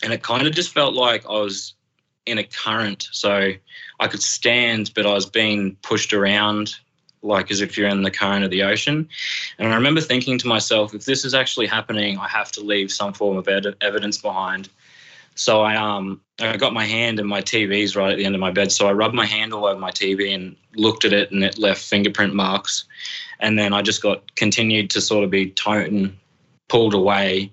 [0.02, 1.72] and it kind of just felt like I was
[2.26, 3.08] in a current.
[3.12, 3.52] So
[3.98, 6.74] I could stand, but I was being pushed around
[7.24, 9.08] like as if you're in the current of the ocean.
[9.58, 12.92] And I remember thinking to myself, if this is actually happening, I have to leave
[12.92, 14.68] some form of ed- evidence behind.
[15.34, 18.40] So I um I got my hand and my TV's right at the end of
[18.40, 18.70] my bed.
[18.70, 21.58] So I rubbed my hand all over my TV and looked at it, and it
[21.58, 22.84] left fingerprint marks.
[23.40, 26.16] And then I just got continued to sort of be toned,
[26.68, 27.52] pulled away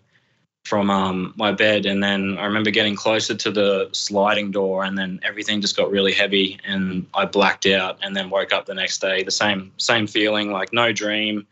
[0.65, 1.85] from um, my bed.
[1.85, 5.91] And then I remember getting closer to the sliding door, and then everything just got
[5.91, 7.97] really heavy, and I blacked out.
[8.01, 11.47] And then woke up the next day, the same same feeling, like no dream,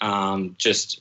[0.00, 1.00] um, just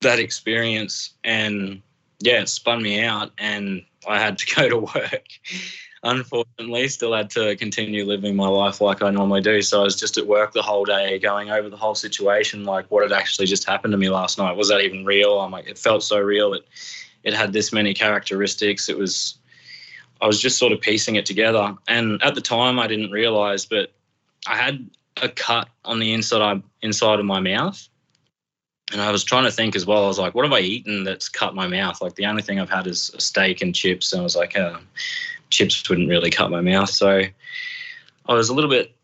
[0.00, 1.10] that experience.
[1.22, 1.82] And
[2.20, 5.26] yeah, it spun me out, and I had to go to work.
[6.04, 9.62] Unfortunately, still had to continue living my life like I normally do.
[9.62, 12.90] So I was just at work the whole day, going over the whole situation, like
[12.90, 14.54] what had actually just happened to me last night.
[14.54, 15.40] Was that even real?
[15.40, 16.52] I'm like, it felt so real.
[16.52, 16.64] It
[17.24, 18.88] it had this many characteristics.
[18.88, 19.38] It was,
[20.20, 21.74] I was just sort of piecing it together.
[21.88, 23.92] And at the time, I didn't realize, but
[24.46, 24.88] I had
[25.22, 27.88] a cut on the inside inside of my mouth.
[28.92, 30.04] And I was trying to think as well.
[30.04, 32.02] I was like, what have I eaten that's cut my mouth?
[32.02, 34.12] Like the only thing I've had is a steak and chips.
[34.12, 34.78] And I was like, uh,
[35.50, 36.90] chips wouldn't really cut my mouth.
[36.90, 37.22] So
[38.26, 38.94] I was a little bit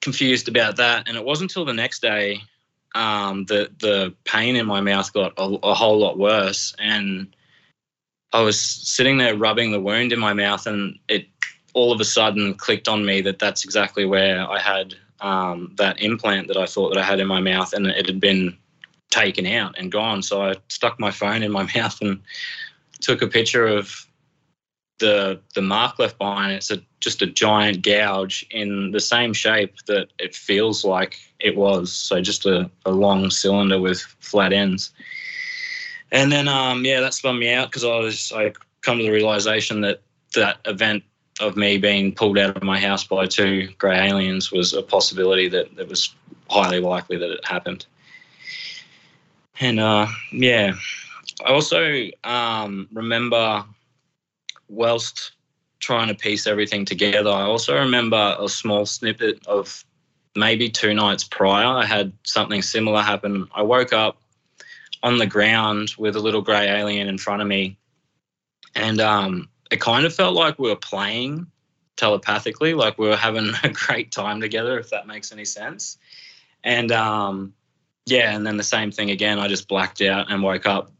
[0.00, 1.08] confused about that.
[1.08, 2.42] And it wasn't until the next day
[2.94, 6.74] um, that the pain in my mouth got a, a whole lot worse.
[6.78, 7.34] And
[8.32, 11.26] I was sitting there rubbing the wound in my mouth, and it
[11.74, 16.00] all of a sudden clicked on me that that's exactly where I had um, that
[16.00, 18.56] implant that I thought that I had in my mouth, and it had been
[19.10, 20.22] taken out and gone.
[20.22, 22.20] So I stuck my phone in my mouth and
[23.00, 24.06] took a picture of
[24.98, 26.52] the the mark left behind.
[26.52, 31.56] It's a just a giant gouge in the same shape that it feels like it
[31.56, 31.92] was.
[31.92, 34.92] So just a, a long cylinder with flat ends.
[36.12, 39.10] And then um, yeah, that spun me out because I was I come to the
[39.10, 40.00] realization that
[40.34, 41.02] that event
[41.40, 45.48] of me being pulled out of my house by two grey aliens was a possibility
[45.48, 46.14] that, that was
[46.50, 47.86] highly likely that it happened.
[49.60, 50.74] And uh, yeah,
[51.44, 53.64] I also um, remember
[54.72, 55.32] whilst
[55.78, 59.84] trying to piece everything together, I also remember a small snippet of
[60.34, 61.66] maybe two nights prior.
[61.66, 63.48] I had something similar happen.
[63.54, 64.22] I woke up
[65.02, 67.76] on the ground with a little grey alien in front of me,
[68.74, 71.46] and um, it kind of felt like we were playing
[71.96, 75.98] telepathically, like we were having a great time together, if that makes any sense.
[76.64, 77.52] And um,
[78.06, 79.38] yeah, and then the same thing again.
[79.38, 80.92] I just blacked out and woke up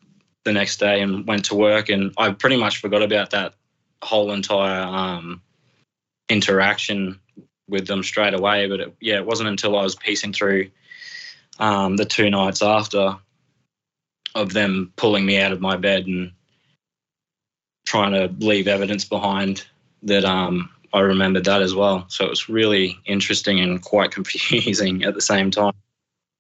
[0.45, 3.55] the next day and went to work, and I pretty much forgot about that
[4.03, 5.43] whole entire um,
[6.29, 7.21] interaction
[7.69, 8.69] with them straight away.
[8.69, 10.71] But it, yeah, it wasn't until I was piecing through
[11.59, 13.17] um, the two nights after
[14.35, 16.33] of them pulling me out of my bed and
[17.87, 19.67] trying to leave evidence behind
[20.03, 22.07] that um, I remembered that as well.
[22.09, 25.73] So it was really interesting and quite confusing at the same time.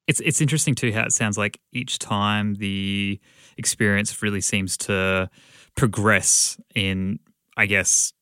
[0.08, 3.20] It's it's interesting too how it sounds like each time the
[3.56, 5.30] experience really seems to
[5.76, 7.20] progress in,
[7.56, 8.12] I guess,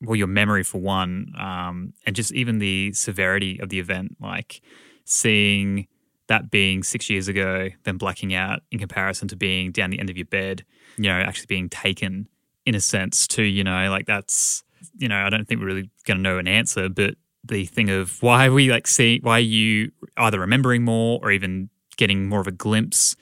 [0.00, 4.60] well, your memory for one, um, and just even the severity of the event, like
[5.04, 5.86] seeing
[6.26, 10.10] that being six years ago, then blacking out in comparison to being down the end
[10.10, 10.64] of your bed,
[10.96, 12.28] you know, actually being taken
[12.66, 14.62] in a sense to, you know, like that's,
[14.96, 17.14] you know, I don't think we're really going to know an answer, but
[17.44, 21.30] the thing of why are we like see, why are you either remembering more or
[21.30, 23.16] even getting more of a glimpse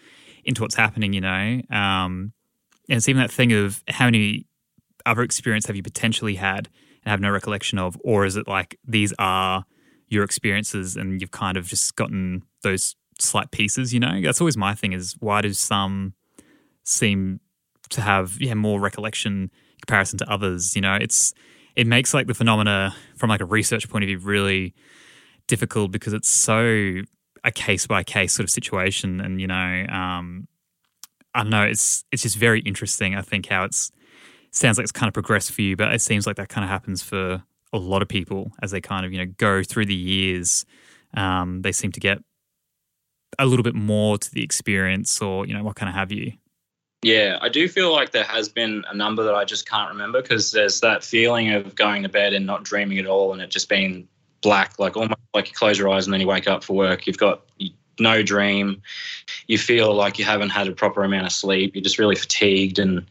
[0.44, 1.60] into what's happening, you know?
[1.70, 2.32] Um,
[2.88, 4.46] and it's even that thing of how many
[5.06, 6.68] other experience have you potentially had
[7.04, 9.64] and have no recollection of, or is it like these are
[10.08, 14.20] your experiences and you've kind of just gotten those slight pieces, you know?
[14.20, 16.14] That's always my thing is why do some
[16.84, 17.40] seem
[17.90, 19.50] to have yeah more recollection
[19.80, 20.74] comparison to others?
[20.76, 21.32] You know, it's
[21.76, 24.74] it makes like the phenomena from like a research point of view really
[25.46, 27.00] difficult because it's so
[27.44, 30.46] a case by case sort of situation and you know um
[31.34, 33.90] I don't know it's it's just very interesting I think how it's
[34.52, 36.70] sounds like it's kind of progressed for you but it seems like that kind of
[36.70, 37.42] happens for
[37.72, 40.64] a lot of people as they kind of you know go through the years
[41.14, 42.18] um they seem to get
[43.38, 46.32] a little bit more to the experience or you know what kind of have you
[47.02, 50.22] yeah, I do feel like there has been a number that I just can't remember
[50.22, 53.50] because there's that feeling of going to bed and not dreaming at all and it
[53.50, 54.06] just being
[54.40, 57.08] black, like almost like you close your eyes and then you wake up for work.
[57.08, 57.42] You've got
[57.98, 58.82] no dream.
[59.48, 61.74] You feel like you haven't had a proper amount of sleep.
[61.74, 62.78] You're just really fatigued.
[62.78, 63.04] And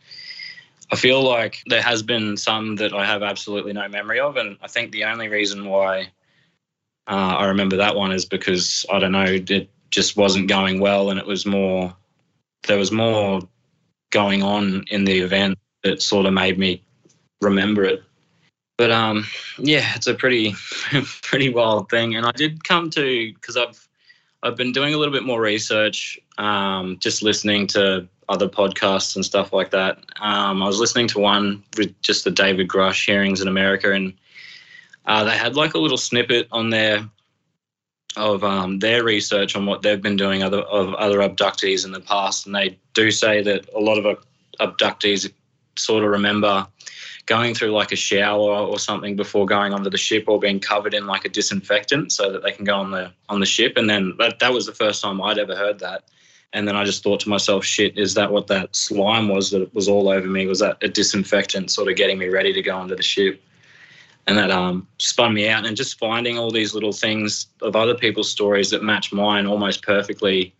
[0.91, 4.35] I feel like there has been some that I have absolutely no memory of.
[4.35, 6.11] And I think the only reason why
[7.07, 11.09] uh, I remember that one is because, I don't know, it just wasn't going well
[11.09, 11.95] and it was more,
[12.67, 13.41] there was more
[14.11, 16.83] going on in the event that sort of made me
[17.41, 18.03] remember it.
[18.77, 19.25] But um,
[19.59, 20.55] yeah, it's a pretty
[21.21, 23.87] pretty wild thing, and I did come to because I've
[24.41, 29.25] I've been doing a little bit more research, um, just listening to other podcasts and
[29.25, 29.99] stuff like that.
[30.19, 34.13] Um, I was listening to one with just the David Grusch hearings in America, and
[35.05, 37.07] uh, they had like a little snippet on there
[38.17, 41.99] of um, their research on what they've been doing other, of other abductees in the
[41.99, 44.25] past, and they do say that a lot of
[44.59, 45.31] abductees
[45.77, 46.67] sort of remember
[47.25, 50.93] going through like a shower or something before going onto the ship or being covered
[50.93, 53.77] in like a disinfectant so that they can go on the on the ship.
[53.77, 56.03] And then that, that was the first time I'd ever heard that
[56.53, 59.73] and then I just thought to myself shit is that what that slime was that
[59.73, 62.75] was all over me was that a disinfectant sort of getting me ready to go
[62.75, 63.41] onto the ship
[64.27, 65.65] and that um, spun me out.
[65.65, 69.83] And just finding all these little things of other people's stories that match mine almost
[69.83, 70.53] perfectly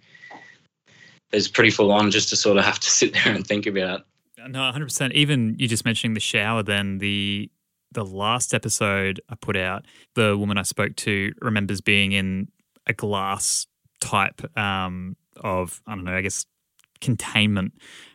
[1.32, 4.06] is pretty full on just to sort of have to sit there and think about.
[4.48, 5.12] No, 100%.
[5.12, 7.50] Even you just mentioning the shower, then the
[7.94, 9.84] the last episode I put out,
[10.16, 12.48] the woman I spoke to remembers being in
[12.88, 13.68] a glass
[14.00, 16.46] type um, of, I don't know, I guess
[17.00, 17.74] containment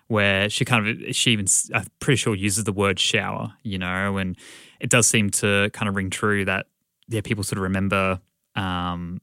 [0.09, 4.17] where she kind of, she even, I'm pretty sure uses the word shower, you know,
[4.17, 4.37] and
[4.81, 6.67] it does seem to kind of ring true that
[7.09, 8.21] yeah, people sort of remember
[8.55, 9.21] um,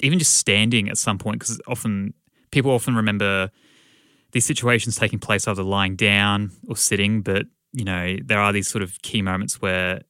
[0.00, 2.14] even just standing at some point because often
[2.50, 3.50] people often remember
[4.32, 8.68] these situations taking place either lying down or sitting, but you know there are these
[8.68, 10.02] sort of key moments where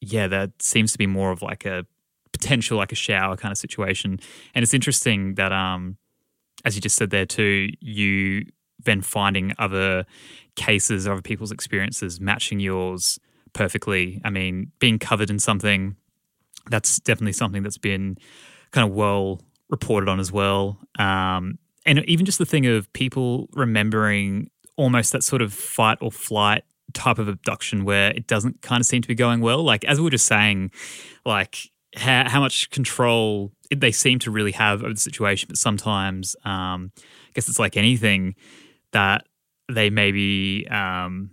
[0.00, 1.84] yeah, that seems to be more of like a
[2.32, 4.18] potential like a shower kind of situation,
[4.54, 5.96] and it's interesting that um
[6.64, 8.46] as you just said there too, you
[8.84, 10.04] then finding other
[10.56, 13.18] cases, other people's experiences matching yours
[13.52, 14.20] perfectly.
[14.24, 15.96] I mean, being covered in something,
[16.70, 18.16] that's definitely something that's been
[18.70, 20.78] kind of well reported on as well.
[20.98, 26.10] Um, and even just the thing of people remembering almost that sort of fight or
[26.10, 29.62] flight type of abduction where it doesn't kind of seem to be going well?
[29.62, 30.70] Like, as we were just saying,
[31.24, 36.34] like how, how much control they seem to really have over the situation, but sometimes,
[36.44, 38.34] um, I guess it's like anything
[38.92, 39.26] that
[39.68, 41.30] they maybe um,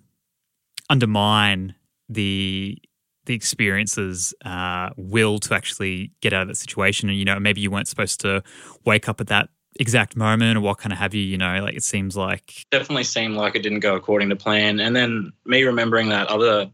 [0.89, 1.75] undermine
[2.09, 2.77] the
[3.25, 7.09] the experiences uh, will to actually get out of that situation.
[7.09, 8.41] And you know, maybe you weren't supposed to
[8.85, 11.21] wake up at that exact moment or what kind of have you.
[11.21, 14.79] You know, like it seems like definitely seemed like it didn't go according to plan.
[14.79, 16.71] And then me remembering that other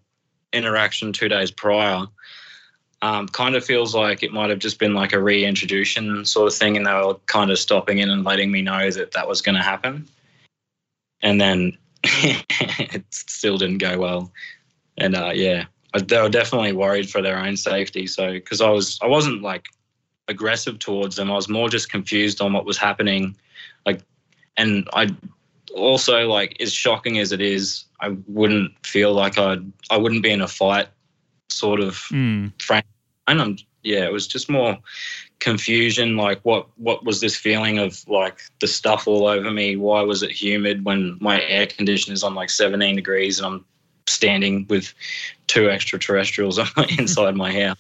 [0.54, 2.06] interaction two days prior.
[3.04, 6.58] Um, kind of feels like it might have just been like a reintroduction sort of
[6.58, 9.42] thing, and they were kind of stopping in and letting me know that that was
[9.42, 10.08] going to happen.
[11.22, 14.32] And then it still didn't go well,
[14.98, 15.66] and uh, yeah,
[16.02, 18.08] they were definitely worried for their own safety.
[18.08, 19.66] So because I was, I wasn't like
[20.30, 21.30] aggressive towards them.
[21.30, 23.36] I was more just confused on what was happening,
[23.86, 24.00] like,
[24.56, 25.14] and I
[25.76, 30.32] also like as shocking as it is, I wouldn't feel like I'd, I wouldn't be
[30.32, 30.88] in a fight,
[31.50, 32.50] sort of mm.
[32.62, 32.84] frame
[33.28, 34.78] and I'm yeah, it was just more
[35.40, 36.16] confusion.
[36.16, 39.76] Like what what was this feeling of like the stuff all over me?
[39.76, 43.66] Why was it humid when my air conditioner is on like 17 degrees and I'm
[44.08, 44.94] standing with
[45.48, 46.60] two extraterrestrials
[46.98, 47.78] inside my house?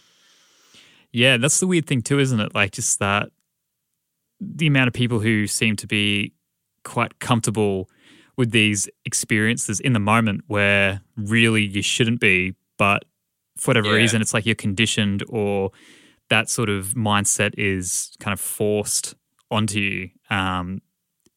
[1.11, 2.53] Yeah, that's the weird thing too, isn't it?
[2.53, 3.29] Like just that
[4.41, 6.33] the amount of people who seem to be
[6.83, 7.89] quite comfortable
[8.35, 13.05] with these experiences in the moment where really you shouldn't be, but
[13.57, 13.95] for whatever yeah.
[13.95, 15.71] reason, it's like you're conditioned or
[16.29, 19.15] that sort of mindset is kind of forced
[19.51, 20.09] onto you.
[20.29, 20.81] Um,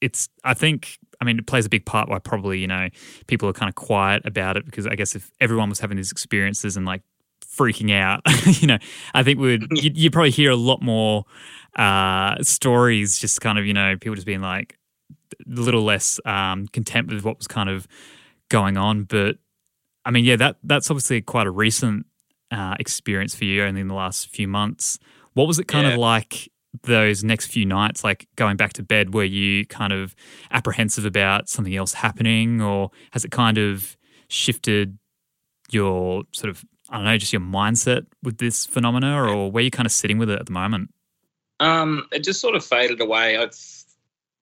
[0.01, 2.89] it's, I think, I mean, it plays a big part why probably, you know,
[3.27, 6.13] people are kind of quiet about it because I guess if everyone was having these
[6.13, 7.03] experiences and like
[7.45, 8.21] freaking out,
[8.61, 8.79] you know,
[9.15, 11.25] I think we would, you, you probably hear a lot more
[11.77, 14.79] uh, stories, just kind of, you know, people just being like
[15.11, 17.87] a little less um, content with what was kind of
[18.49, 19.05] going on.
[19.05, 19.37] But
[20.07, 22.07] I mean, yeah, that that's obviously quite a recent
[22.53, 24.99] uh, experience for you only in the last few months.
[25.35, 25.95] What was it kind yeah.
[25.95, 26.51] of like
[26.85, 29.15] those next few nights, like going back to bed?
[29.15, 30.15] Were you kind of
[30.53, 33.97] apprehensive about something else happening, or has it kind of
[34.29, 34.97] shifted
[35.71, 39.73] your sort of I don't know, just your mindset with this phenomena, or where you
[39.73, 40.91] kind of sitting with it at the moment?
[41.59, 43.37] Um, it just sort of faded away.
[43.37, 43.49] I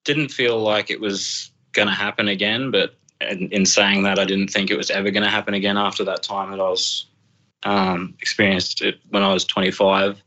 [0.05, 4.49] didn't feel like it was going to happen again, but in saying that, I didn't
[4.49, 7.07] think it was ever going to happen again after that time that I was
[7.63, 10.23] um, experienced it when I was 25.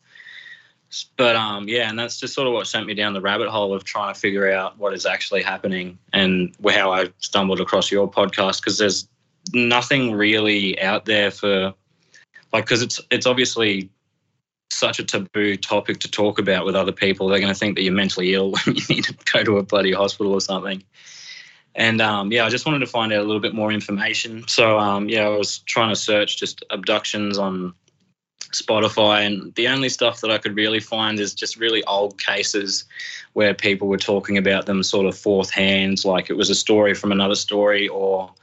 [1.18, 3.74] But um, yeah, and that's just sort of what sent me down the rabbit hole
[3.74, 8.10] of trying to figure out what is actually happening and how I stumbled across your
[8.10, 9.08] podcast because there's
[9.54, 11.74] nothing really out there for
[12.54, 13.90] like because it's it's obviously
[14.72, 17.28] such a taboo topic to talk about with other people.
[17.28, 19.64] They're going to think that you're mentally ill when you need to go to a
[19.64, 20.84] bloody hospital or something.
[21.78, 24.46] And um, yeah, I just wanted to find out a little bit more information.
[24.48, 27.74] So um, yeah, I was trying to search just abductions on
[28.52, 32.86] Spotify, and the only stuff that I could really find is just really old cases
[33.34, 36.96] where people were talking about them sort of fourth hands, like it was a story
[36.96, 38.34] from another story, or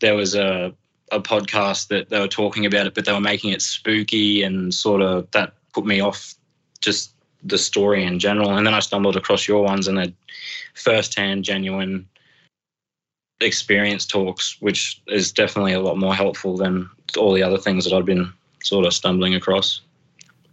[0.00, 0.74] there was a
[1.10, 4.74] a podcast that they were talking about it, but they were making it spooky and
[4.74, 6.34] sort of that put me off
[6.82, 8.54] just the story in general.
[8.54, 10.12] And then I stumbled across your ones and they're
[10.74, 12.06] first hand, genuine
[13.40, 17.94] experience talks, which is definitely a lot more helpful than all the other things that
[17.94, 18.32] I've been
[18.62, 19.80] sort of stumbling across.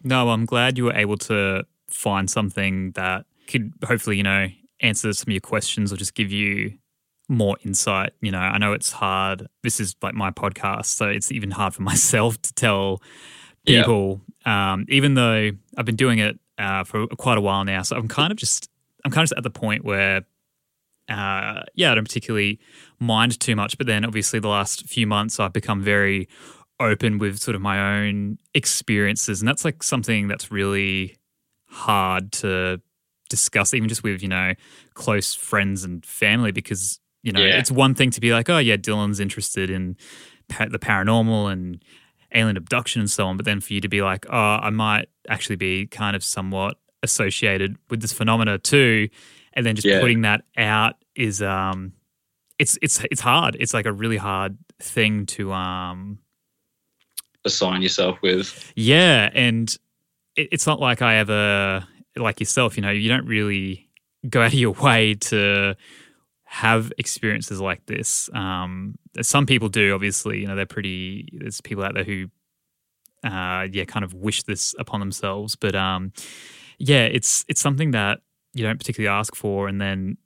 [0.04, 4.48] No, I'm glad you were able to find something that could hopefully, you know,
[4.82, 6.74] answer some of your questions or just give you
[7.28, 8.14] more insight.
[8.22, 9.48] You know, I know it's hard.
[9.64, 13.02] This is like my podcast, so it's even hard for myself to tell
[13.66, 14.74] people, yeah.
[14.74, 17.82] um, even though I've been doing it uh, for quite a while now.
[17.82, 18.70] So I'm kind of just,
[19.04, 20.24] I'm kind of just at the point where
[21.10, 22.60] uh, yeah, I don't particularly
[23.00, 23.78] mind too much.
[23.78, 26.28] But then obviously the last few months I've become very
[26.80, 29.42] open with sort of my own experiences.
[29.42, 31.18] And that's like something that's really
[31.68, 32.82] hard to
[33.30, 34.54] discuss, even just with, you know,
[34.94, 37.58] close friends and family, because, you know, yeah.
[37.58, 39.96] it's one thing to be like, oh, yeah, Dylan's interested in
[40.50, 41.84] the paranormal and
[42.34, 43.38] alien abduction and so on.
[43.38, 46.78] But then for you to be like, oh, I might actually be kind of somewhat
[47.04, 49.10] associated with this phenomena too
[49.56, 50.00] and then just yeah.
[50.00, 51.94] putting that out is um
[52.60, 53.58] it's it's it's hard.
[53.60, 56.20] It's like a really hard thing to um
[57.46, 58.74] assign yourself with.
[58.76, 59.76] Yeah and
[60.36, 61.88] it, it's not like i ever
[62.18, 63.90] like yourself you know you don't really
[64.30, 65.76] go out of your way to
[66.44, 68.30] have experiences like this.
[68.34, 72.28] Um some people do obviously you know they're pretty there's people out there who
[73.24, 76.14] uh yeah kind of wish this upon themselves but um
[76.78, 78.20] yeah it's it's something that
[78.56, 80.18] you don't particularly ask for, and then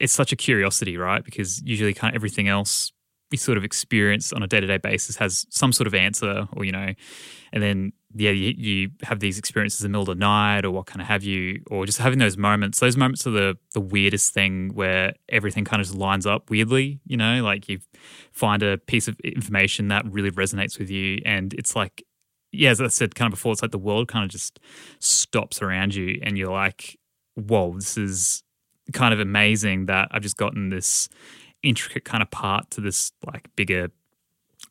[0.00, 1.24] it's such a curiosity, right?
[1.24, 2.92] Because usually, kind of everything else
[3.30, 6.48] we sort of experience on a day to day basis has some sort of answer,
[6.52, 6.94] or you know,
[7.52, 10.70] and then yeah, you, you have these experiences in the middle of the night, or
[10.70, 12.80] what kind of have you, or just having those moments.
[12.80, 17.00] Those moments are the the weirdest thing where everything kind of just lines up weirdly.
[17.06, 17.80] You know, like you
[18.32, 22.04] find a piece of information that really resonates with you, and it's like
[22.50, 24.58] yeah, as I said kind of before, it's like the world kind of just
[25.00, 26.98] stops around you, and you're like,
[27.38, 28.42] whoa, this is
[28.92, 31.08] kind of amazing that I've just gotten this
[31.62, 33.88] intricate kind of part to this like bigger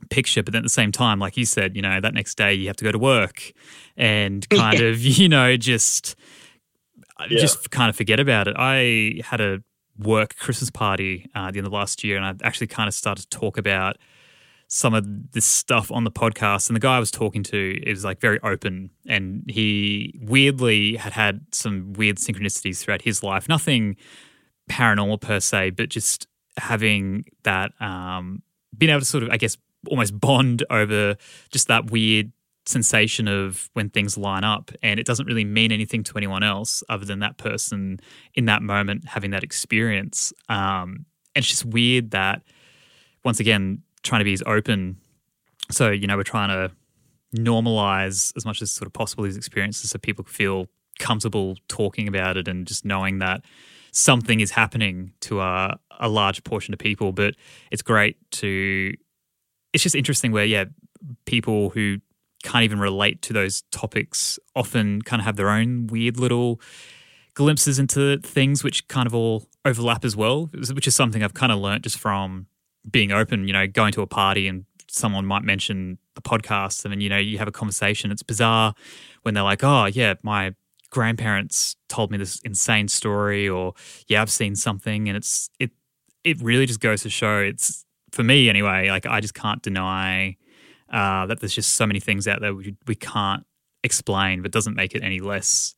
[0.10, 0.44] picture.
[0.44, 2.68] But then at the same time like you said you know that next day you
[2.68, 3.52] have to go to work
[3.96, 6.16] and kind of you know just
[7.30, 7.38] Yeah.
[7.40, 8.56] just kind of forget about it.
[8.58, 9.64] I had a
[10.00, 12.94] work christmas party uh, at the end of last year and i actually kind of
[12.94, 13.98] started to talk about
[14.68, 16.70] some of this stuff on the podcast.
[16.70, 21.14] And the guy i was talking to is like very open and he weirdly had
[21.14, 23.48] had some weird synchronicities throughout his life.
[23.48, 23.96] Nothing
[24.70, 28.42] paranormal per se but just having that um
[28.78, 29.56] being able to sort of i guess
[29.88, 31.16] almost bond over
[31.52, 32.34] just that weird
[32.68, 34.72] sensation of when things line up.
[34.84, 38.00] And it doesn't really mean anything to anyone else other than that person
[38.34, 40.34] in that moment having that experience.
[40.50, 41.06] Um
[41.36, 42.42] and it's just weird that
[43.24, 44.98] once again trying to be as open.
[45.72, 46.76] So you know we're trying to
[47.36, 50.68] normalize as much as sort of possible these experiences so people feel
[50.98, 53.44] comfortable talking about it and just knowing that
[53.92, 57.12] something is happening to a, a large portion of people.
[57.12, 57.36] But
[57.72, 58.94] it's great to
[59.74, 60.66] it's just interesting where yeah
[61.26, 61.98] people who
[62.44, 66.60] can't even relate to those topics often kind of have their own weird little
[67.34, 71.52] glimpses into things which kind of all overlap as well which is something i've kind
[71.52, 72.48] of learnt just from
[72.90, 76.92] being open you know going to a party and someone might mention the podcast and
[76.92, 78.12] then you know you have a conversation.
[78.12, 78.74] It's bizarre
[79.24, 80.54] when they're like oh yeah my
[80.90, 83.74] grandparents told me this insane story or
[84.08, 85.72] yeah i've seen something and it's it
[86.24, 90.36] it really just goes to show it's for me anyway like i just can't deny
[90.90, 93.46] uh, that there's just so many things out there we, we can't
[93.84, 95.76] explain but doesn't make it any less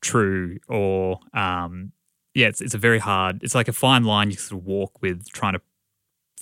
[0.00, 1.90] true or um,
[2.34, 5.02] yeah it's, it's a very hard it's like a fine line you sort of walk
[5.02, 5.60] with trying to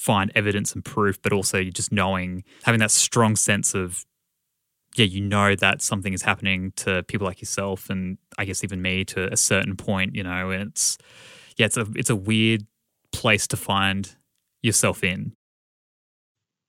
[0.02, 4.04] find evidence and proof but also just knowing having that strong sense of
[4.96, 8.82] yeah you know that something is happening to people like yourself and i guess even
[8.82, 10.98] me to a certain point you know it's
[11.56, 12.66] yeah it's a it's a weird
[13.12, 14.16] place to find
[14.62, 15.32] yourself in.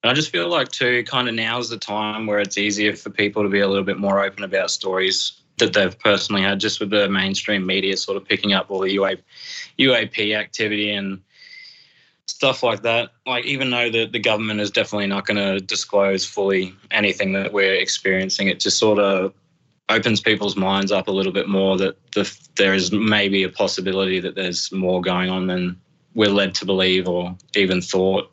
[0.04, 2.96] And I just feel like too, kind of now is the time where it's easier
[2.96, 6.60] for people to be a little bit more open about stories that they've personally had,
[6.60, 9.18] just with the mainstream media sort of picking up all the UA,
[9.80, 11.22] UAP activity and
[12.34, 13.12] stuff like that.
[13.28, 17.54] Like even though the, the government is definitely not going to disclose fully anything that
[17.54, 19.34] we're experiencing, it just sort of
[19.90, 24.20] opens people's minds up a little bit more that the, there is maybe a possibility
[24.20, 25.80] that there's more going on than
[26.16, 28.30] we're led to believe or even thought.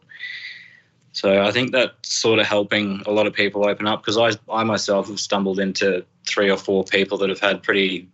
[1.13, 4.31] So I think that's sort of helping a lot of people open up because I,
[4.51, 8.09] I myself have stumbled into three or four people that have had pretty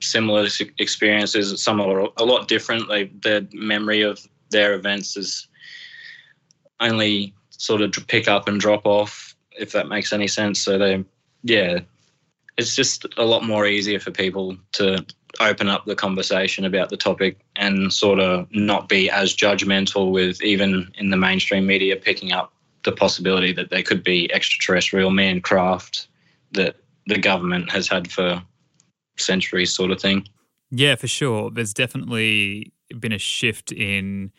[0.00, 0.48] similar
[0.78, 1.62] experiences.
[1.62, 2.88] Some are a lot different.
[2.88, 5.48] They, their memory of their events is
[6.80, 10.60] only sort of pick up and drop off, if that makes any sense.
[10.60, 11.04] So they,
[11.42, 11.80] yeah,
[12.56, 15.04] it's just a lot more easier for people to
[15.38, 20.42] open up the conversation about the topic and sort of not be as judgmental with
[20.42, 25.40] even in the mainstream media picking up the possibility that there could be extraterrestrial man
[25.40, 26.08] craft
[26.52, 26.76] that
[27.06, 28.42] the government has had for
[29.16, 30.26] centuries sort of thing.
[30.70, 31.50] Yeah, for sure.
[31.50, 34.32] There's definitely been a shift in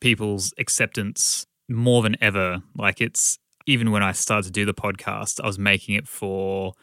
[0.00, 2.62] people's acceptance more than ever.
[2.76, 6.74] Like it's even when I started to do the podcast, I was making it for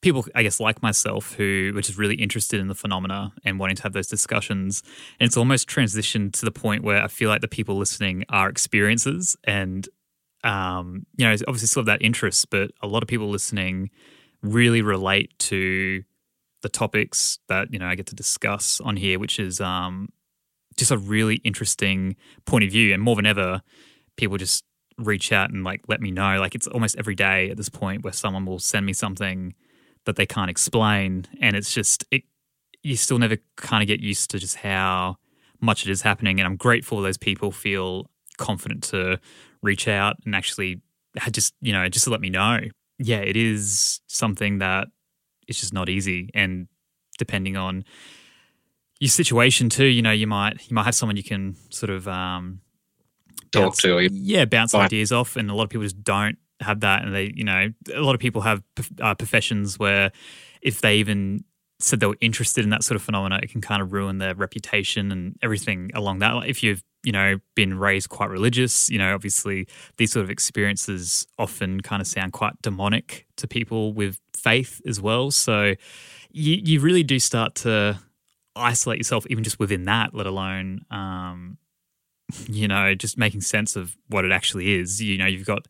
[0.00, 3.76] people, I guess, like myself, who were just really interested in the phenomena and wanting
[3.76, 4.82] to have those discussions.
[5.18, 8.48] And it's almost transitioned to the point where I feel like the people listening are
[8.48, 9.86] experiences and,
[10.42, 13.90] um, you know, obviously still have that interest, but a lot of people listening
[14.42, 16.02] really relate to
[16.62, 20.08] the topics that, you know, I get to discuss on here, which is um,
[20.80, 22.92] just a really interesting point of view.
[22.92, 23.62] And more than ever,
[24.16, 24.64] people just
[24.98, 26.38] reach out and like let me know.
[26.38, 29.54] Like it's almost every day at this point where someone will send me something
[30.04, 32.22] that they can't explain, and it's just it.
[32.82, 35.18] You still never kind of get used to just how
[35.60, 39.20] much it is happening, and I'm grateful those people feel confident to
[39.62, 40.80] reach out and actually
[41.30, 42.60] just you know just to let me know.
[42.98, 44.88] Yeah, it is something that
[45.46, 46.66] it's just not easy, and
[47.18, 47.84] depending on
[49.00, 52.06] your situation too, you know, you might you might have someone you can sort of
[52.06, 52.60] um,
[53.50, 54.08] Talk bounce- to.
[54.12, 57.32] yeah, bounce ideas off, and a lot of people just don't have that, and they,
[57.34, 58.62] you know, a lot of people have
[59.00, 60.12] uh, professions where
[60.62, 61.42] if they even
[61.78, 64.34] said they were interested in that sort of phenomena, it can kind of ruin their
[64.34, 66.34] reputation and everything along that.
[66.34, 68.90] Like if you've you know, been raised quite religious.
[68.90, 73.94] You know, obviously these sort of experiences often kind of sound quite demonic to people
[73.94, 75.30] with faith as well.
[75.30, 75.74] So
[76.30, 77.98] you, you really do start to
[78.60, 81.58] isolate yourself even just within that, let alone, um,
[82.48, 85.00] you know, just making sense of what it actually is.
[85.02, 85.66] You know, you've got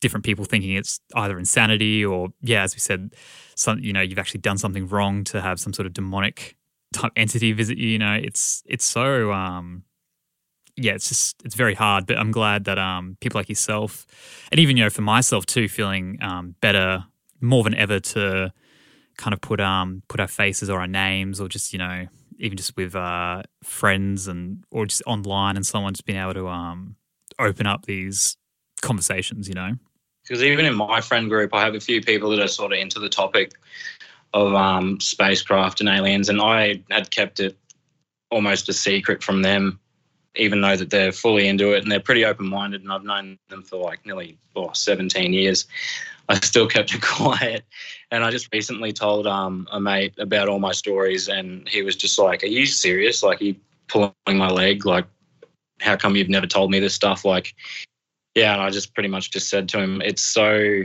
[0.00, 3.14] different people thinking it's either insanity or, yeah, as we said,
[3.54, 6.56] some, you know, you've actually done something wrong to have some sort of demonic
[6.92, 7.88] type entity visit you.
[7.88, 9.84] You know, it's it's so um,
[10.76, 12.06] yeah, it's just it's very hard.
[12.06, 14.06] But I'm glad that um, people like yourself,
[14.50, 17.04] and even you know for myself too, feeling um, better
[17.40, 18.52] more than ever to
[19.16, 22.06] kind of put um put our faces or our names or just you know
[22.42, 26.48] even just with uh, friends and or just online and someone just being able to
[26.48, 26.96] um
[27.38, 28.36] open up these
[28.82, 29.48] conversations.
[29.48, 29.72] You know,
[30.22, 32.78] because even in my friend group, I have a few people that are sort of
[32.78, 33.52] into the topic
[34.34, 37.56] of um, spacecraft and aliens, and I had kept it
[38.30, 39.78] almost a secret from them,
[40.34, 43.62] even though that they're fully into it and they're pretty open-minded, and I've known them
[43.62, 45.66] for like nearly oh, 17 years.
[46.28, 47.64] I still kept it quiet,
[48.10, 51.96] and I just recently told um, a mate about all my stories, and he was
[51.96, 53.22] just like, "Are you serious?
[53.22, 53.56] Like, you
[53.88, 54.86] pulling my leg?
[54.86, 55.06] Like,
[55.80, 57.54] how come you've never told me this stuff?" Like,
[58.34, 60.84] yeah, and I just pretty much just said to him, "It's so."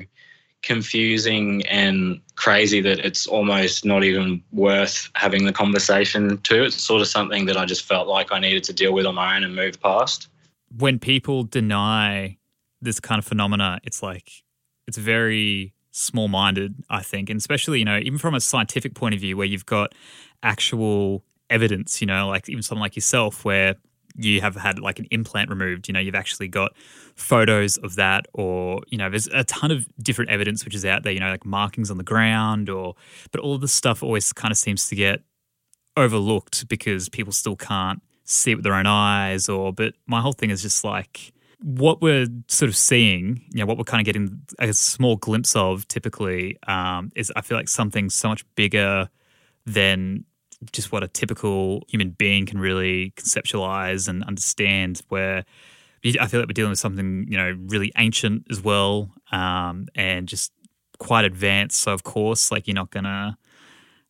[0.64, 6.66] confusing and crazy that it's almost not even worth having the conversation to.
[6.66, 9.16] It's sort of something that I just felt like I needed to deal with on
[9.16, 10.28] my own and move past.
[10.76, 12.38] When people deny
[12.82, 14.44] this kind of phenomena, it's like
[14.88, 17.30] it's very small minded, I think.
[17.30, 19.94] And especially, you know, even from a scientific point of view where you've got
[20.44, 23.76] actual evidence, you know, like even someone like yourself where
[24.16, 26.72] you have had like an implant removed, you know, you've actually got
[27.16, 31.04] photos of that, or, you know, there's a ton of different evidence which is out
[31.04, 32.96] there, you know, like markings on the ground, or,
[33.32, 35.22] but all this stuff always kind of seems to get
[35.96, 40.34] overlooked because people still can't see it with their own eyes, or, but my whole
[40.34, 44.06] thing is just like, what we're sort of seeing, you know, what we're kind of
[44.06, 49.10] getting a small glimpse of typically um, is I feel like something so much bigger
[49.66, 50.24] than
[50.72, 55.02] just what a typical human being can really conceptualize and understand.
[55.10, 55.46] Where
[56.06, 60.28] I feel like we're dealing with something you know really ancient as well, um, and
[60.28, 60.52] just
[61.00, 61.80] quite advanced.
[61.80, 63.38] So of course, like you're not gonna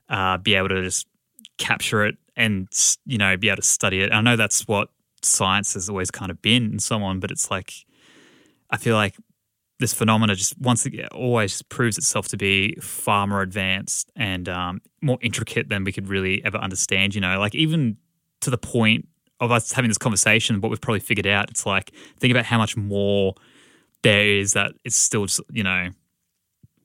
[0.10, 1.08] uh, be able to just
[1.58, 2.68] capture it and
[3.06, 4.12] you know be able to study it.
[4.12, 4.90] I know that's what
[5.22, 7.74] science has always kind of been and so on, but it's like
[8.70, 9.16] I feel like
[9.80, 14.82] this phenomena just once again always proves itself to be far more advanced and um,
[15.02, 17.14] more intricate than we could really ever understand.
[17.14, 17.98] You know, like even
[18.42, 19.08] to the point
[19.40, 22.58] of us having this conversation, what we've probably figured out, it's like think about how
[22.58, 23.36] much more
[24.02, 25.90] there is that it's still just you know.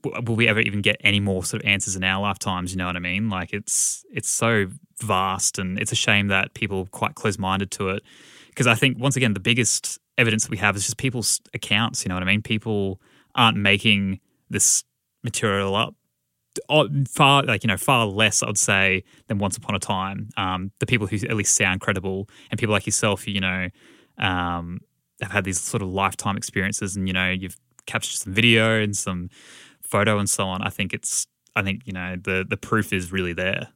[0.05, 2.72] Will we ever even get any more sort of answers in our lifetimes?
[2.72, 3.30] You know what I mean?
[3.30, 4.66] Like it's it's so
[5.03, 8.03] vast, and it's a shame that people are quite close minded to it.
[8.49, 12.05] Because I think once again, the biggest evidence that we have is just people's accounts.
[12.05, 12.43] You know what I mean?
[12.43, 13.01] People
[13.35, 14.85] aren't making this
[15.23, 15.95] material up.
[17.09, 20.29] Far like you know far less I would say than once upon a time.
[20.37, 23.69] Um, the people who at least sound credible and people like yourself, you know,
[24.19, 24.81] um,
[25.23, 28.95] have had these sort of lifetime experiences, and you know you've captured some video and
[28.95, 29.31] some
[29.83, 30.63] photo and so on.
[30.63, 31.27] I think it's
[31.57, 33.69] I think you know the the proof is really there.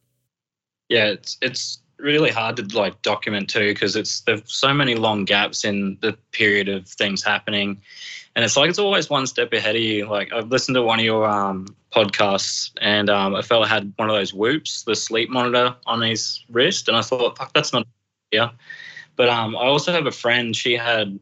[0.89, 5.25] Yeah, it's it's really hard to like document too because it's there's so many long
[5.25, 7.81] gaps in the period of things happening.
[8.35, 10.07] And it's like it's always one step ahead of you.
[10.07, 14.09] Like i've listened to one of your um, podcasts and um, a fella had one
[14.09, 17.87] of those Whoops the sleep monitor on his wrist and i thought fuck that's not
[18.31, 18.49] yeah
[19.15, 21.19] but um, i also have a friend she had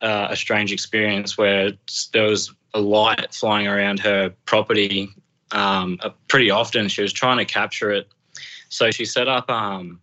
[0.00, 1.72] uh, a strange experience where
[2.12, 5.08] there was a light flying around her property
[5.52, 6.88] um, uh, pretty often.
[6.88, 8.08] She was trying to capture it
[8.74, 10.00] so she set up um,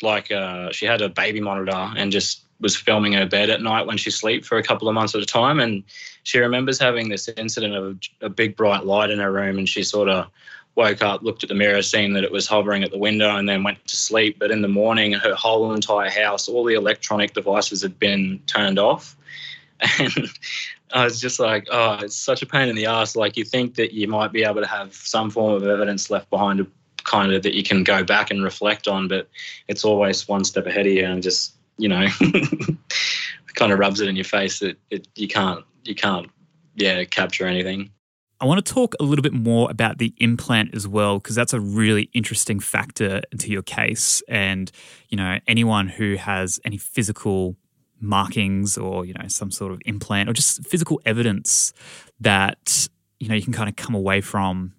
[0.00, 3.84] like uh, she had a baby monitor and just was filming her bed at night
[3.84, 5.58] when she slept for a couple of months at a time.
[5.58, 5.82] And
[6.22, 9.82] she remembers having this incident of a big bright light in her room, and she
[9.82, 10.30] sort of
[10.76, 13.48] woke up, looked at the mirror, seen that it was hovering at the window, and
[13.48, 14.38] then went to sleep.
[14.38, 18.78] But in the morning, her whole entire house, all the electronic devices had been turned
[18.78, 19.16] off.
[19.98, 20.28] And
[20.94, 23.16] I was just like, oh, it's such a pain in the ass.
[23.16, 26.28] Like, you think that you might be able to have some form of evidence left
[26.28, 26.70] behind to
[27.04, 29.28] kind of that you can go back and reflect on, but
[29.68, 32.06] it's always one step ahead of you and just, you know,
[33.54, 36.30] kind of rubs it in your face that it, you can't, you can't,
[36.74, 37.90] yeah, capture anything.
[38.40, 41.52] I want to talk a little bit more about the implant as well, because that's
[41.52, 44.20] a really interesting factor to your case.
[44.26, 44.70] And,
[45.08, 47.54] you know, anyone who has any physical
[48.00, 51.72] markings or, you know, some sort of implant or just physical evidence
[52.18, 52.88] that,
[53.20, 54.72] you know, you can kind of come away from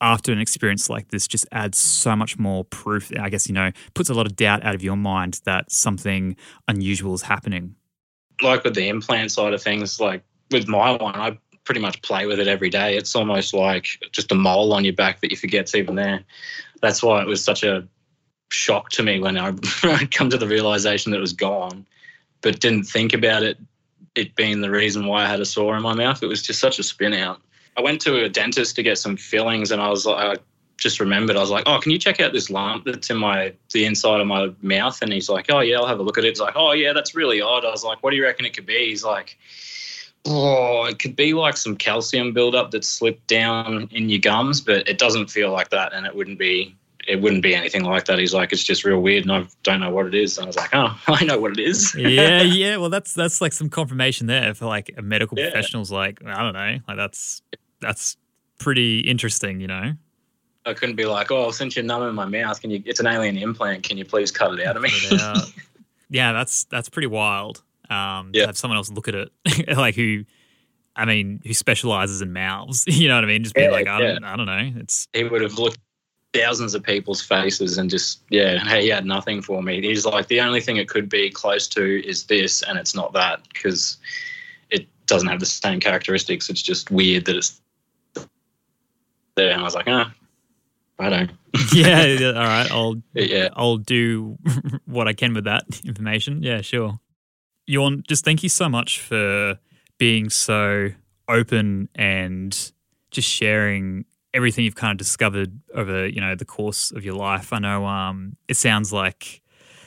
[0.00, 3.10] after an experience like this just adds so much more proof.
[3.18, 6.36] I guess, you know, puts a lot of doubt out of your mind that something
[6.68, 7.76] unusual is happening.
[8.42, 12.26] Like with the implant side of things, like with my one, I pretty much play
[12.26, 12.96] with it every day.
[12.96, 16.22] It's almost like just a mole on your back that you forget's even there.
[16.82, 17.86] That's why it was such a
[18.50, 19.52] shock to me when I
[20.10, 21.86] come to the realization that it was gone,
[22.42, 23.58] but didn't think about it
[24.16, 26.22] it being the reason why I had a sore in my mouth.
[26.22, 27.40] It was just such a spin out.
[27.76, 30.42] I went to a dentist to get some fillings, and I was like, I
[30.78, 33.54] just remembered, I was like, oh, can you check out this lump that's in my
[33.72, 35.00] the inside of my mouth?
[35.02, 36.28] And he's like, oh yeah, I'll have a look at it.
[36.28, 37.64] He's like, oh yeah, that's really odd.
[37.64, 38.88] I was like, what do you reckon it could be?
[38.88, 39.38] He's like,
[40.26, 44.86] oh, it could be like some calcium buildup that's slipped down in your gums, but
[44.88, 46.76] it doesn't feel like that, and it wouldn't be
[47.08, 48.18] it wouldn't be anything like that.
[48.18, 50.38] He's like, it's just real weird, and I don't know what it is.
[50.38, 51.94] And I was like, oh, I know what it is.
[51.94, 52.76] yeah, yeah.
[52.78, 55.50] Well, that's that's like some confirmation there for like a medical Yeah.
[55.50, 57.42] professional's like, I don't know, like that's
[57.80, 58.16] that's
[58.58, 59.92] pretty interesting, you know.
[60.64, 62.82] I couldn't be like, oh, since you're numb in my mouth, can you?
[62.84, 63.84] It's an alien implant.
[63.84, 64.90] Can you please cut it out of me?
[65.12, 65.46] Out.
[66.10, 67.62] yeah, that's that's pretty wild.
[67.88, 68.46] Um, to Yeah.
[68.46, 69.30] have someone else look at it,
[69.76, 70.24] like who,
[70.96, 72.84] I mean, who specializes in mouths.
[72.88, 73.44] You know what I mean?
[73.44, 74.72] Just be Yeah, like, I don't, I don't know.
[74.80, 75.78] It's he would have looked
[76.34, 79.80] thousands of people's faces and just yeah, hey, he had nothing for me.
[79.80, 83.12] He's like, the only thing it could be close to is this, and it's not
[83.12, 83.98] that because
[84.70, 86.50] it doesn't have the same characteristics.
[86.50, 87.60] It's just weird that it's
[89.36, 89.50] there.
[89.52, 90.12] And I was like, ah,
[90.98, 91.30] I don't.
[91.74, 92.70] yeah, yeah, all right.
[92.70, 93.48] I'll Yeah.
[93.54, 94.36] I'll do
[94.86, 96.42] what I can with that information.
[96.42, 96.98] Yeah, sure.
[97.68, 99.58] Ioan, just thank you so much for
[99.98, 100.90] being so
[101.28, 102.72] open and
[103.10, 107.52] just sharing everything you've kind of discovered over, you know, the course of your life.
[107.52, 109.42] I know um, it sounds like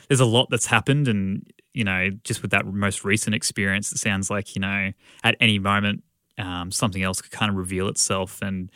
[0.08, 4.00] there's a lot that's happened and, you know, just with that most recent experience, it
[4.00, 4.92] sounds like, you know,
[5.24, 6.04] at any moment
[6.40, 8.42] um, something else could kind of reveal itself.
[8.42, 8.72] And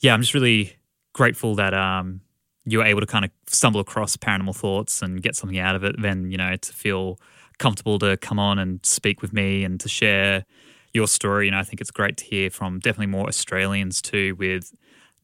[0.00, 0.76] yeah, I'm just really
[1.12, 2.20] grateful that um,
[2.64, 5.84] you were able to kind of stumble across paranormal thoughts and get something out of
[5.84, 6.00] it.
[6.00, 7.18] Then you know to feel
[7.58, 10.44] comfortable to come on and speak with me and to share
[10.92, 11.46] your story.
[11.46, 14.72] And I think it's great to hear from definitely more Australians too with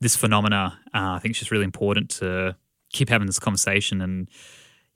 [0.01, 0.79] this phenomena.
[0.95, 2.57] Uh, I think it's just really important to
[2.93, 4.29] keep having this conversation and.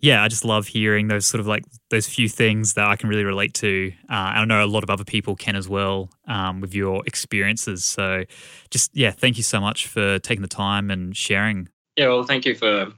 [0.05, 3.09] Yeah, I just love hearing those sort of like those few things that I can
[3.09, 3.91] really relate to.
[4.03, 7.03] Uh, and I know a lot of other people can as well um, with your
[7.07, 7.87] experiences.
[7.87, 8.25] So,
[8.69, 11.71] just yeah, thank you so much for taking the time and sharing.
[11.97, 12.93] Yeah, well, thank you for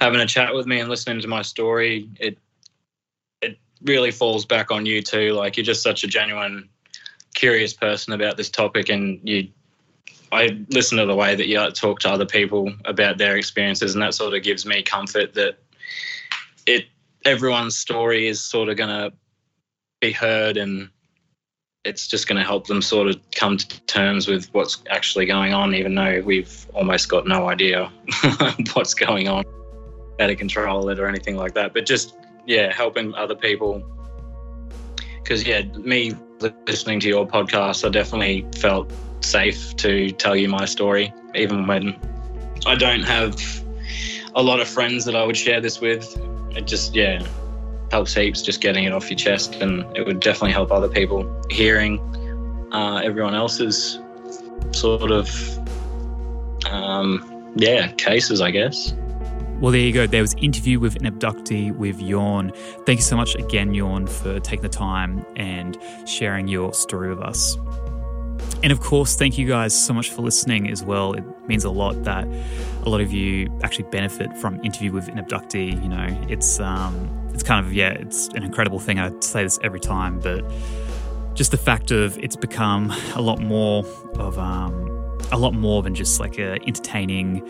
[0.00, 2.08] having a chat with me and listening to my story.
[2.18, 2.38] It
[3.40, 5.34] it really falls back on you too.
[5.34, 6.68] Like you're just such a genuine,
[7.36, 9.46] curious person about this topic, and you.
[10.32, 14.02] I listen to the way that you talk to other people about their experiences, and
[14.02, 15.61] that sort of gives me comfort that
[17.24, 19.12] everyone's story is sort of going to
[20.00, 20.88] be heard, and
[21.84, 25.52] it's just going to help them sort of come to terms with what's actually going
[25.52, 27.90] on, even though we've almost got no idea
[28.74, 29.44] what's going on,
[30.18, 31.74] how to control it or anything like that.
[31.74, 32.16] But just,
[32.46, 33.82] yeah, helping other people.
[35.22, 36.14] Because, yeah, me
[36.66, 41.96] listening to your podcast, I definitely felt safe to tell you my story, even when
[42.66, 43.40] I don't have
[44.34, 46.16] a lot of friends that I would share this with.
[46.56, 47.26] It just, yeah,
[47.92, 51.30] helps heaps just getting it off your chest, and it would definitely help other people
[51.50, 52.00] hearing
[52.72, 54.00] uh, everyone else's
[54.70, 55.28] sort of
[56.70, 58.94] um, yeah cases, I guess.
[59.60, 60.08] Well, there you go.
[60.08, 62.56] There was interview with an abductee with Ioan.
[62.84, 67.20] Thank you so much again, Ioan, for taking the time and sharing your story with
[67.22, 67.56] us.
[68.62, 71.14] And of course, thank you guys so much for listening as well.
[71.14, 72.28] It means a lot that
[72.84, 75.82] a lot of you actually benefit from interview with an abductee.
[75.82, 79.00] You know, it's um, it's kind of yeah, it's an incredible thing.
[79.00, 80.44] I say this every time, but
[81.34, 83.84] just the fact of it's become a lot more
[84.14, 87.48] of um, a lot more than just like a entertaining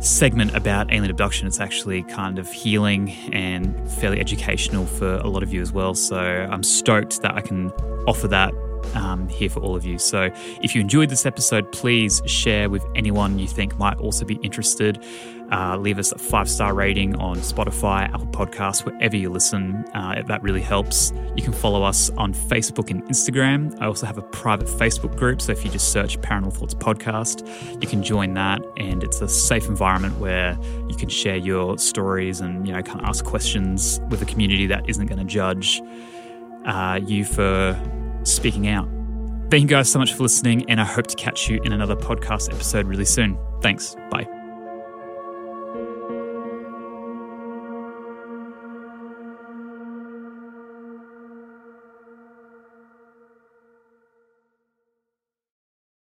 [0.00, 1.46] segment about alien abduction.
[1.46, 5.94] It's actually kind of healing and fairly educational for a lot of you as well.
[5.94, 7.70] So I'm stoked that I can
[8.08, 8.52] offer that
[8.94, 9.98] um, here for all of you.
[9.98, 10.30] So
[10.62, 15.02] if you enjoyed this episode, please share with anyone you think might also be interested.
[15.52, 19.84] Uh, leave us a five star rating on Spotify, Apple Podcasts, wherever you listen.
[19.94, 21.12] Uh, that really helps.
[21.34, 23.76] You can follow us on Facebook and Instagram.
[23.80, 25.42] I also have a private Facebook group.
[25.42, 28.62] So if you just search Paranormal Thoughts Podcast, you can join that.
[28.76, 30.56] And it's a safe environment where
[30.88, 34.66] you can share your stories and, you know, kind of ask questions with a community
[34.68, 35.82] that isn't going to judge
[36.64, 37.76] uh, you for
[38.24, 38.88] speaking out.
[39.50, 41.96] Thank you guys so much for listening, and I hope to catch you in another
[41.96, 43.36] podcast episode really soon.
[43.62, 43.96] Thanks.
[44.10, 44.39] Bye.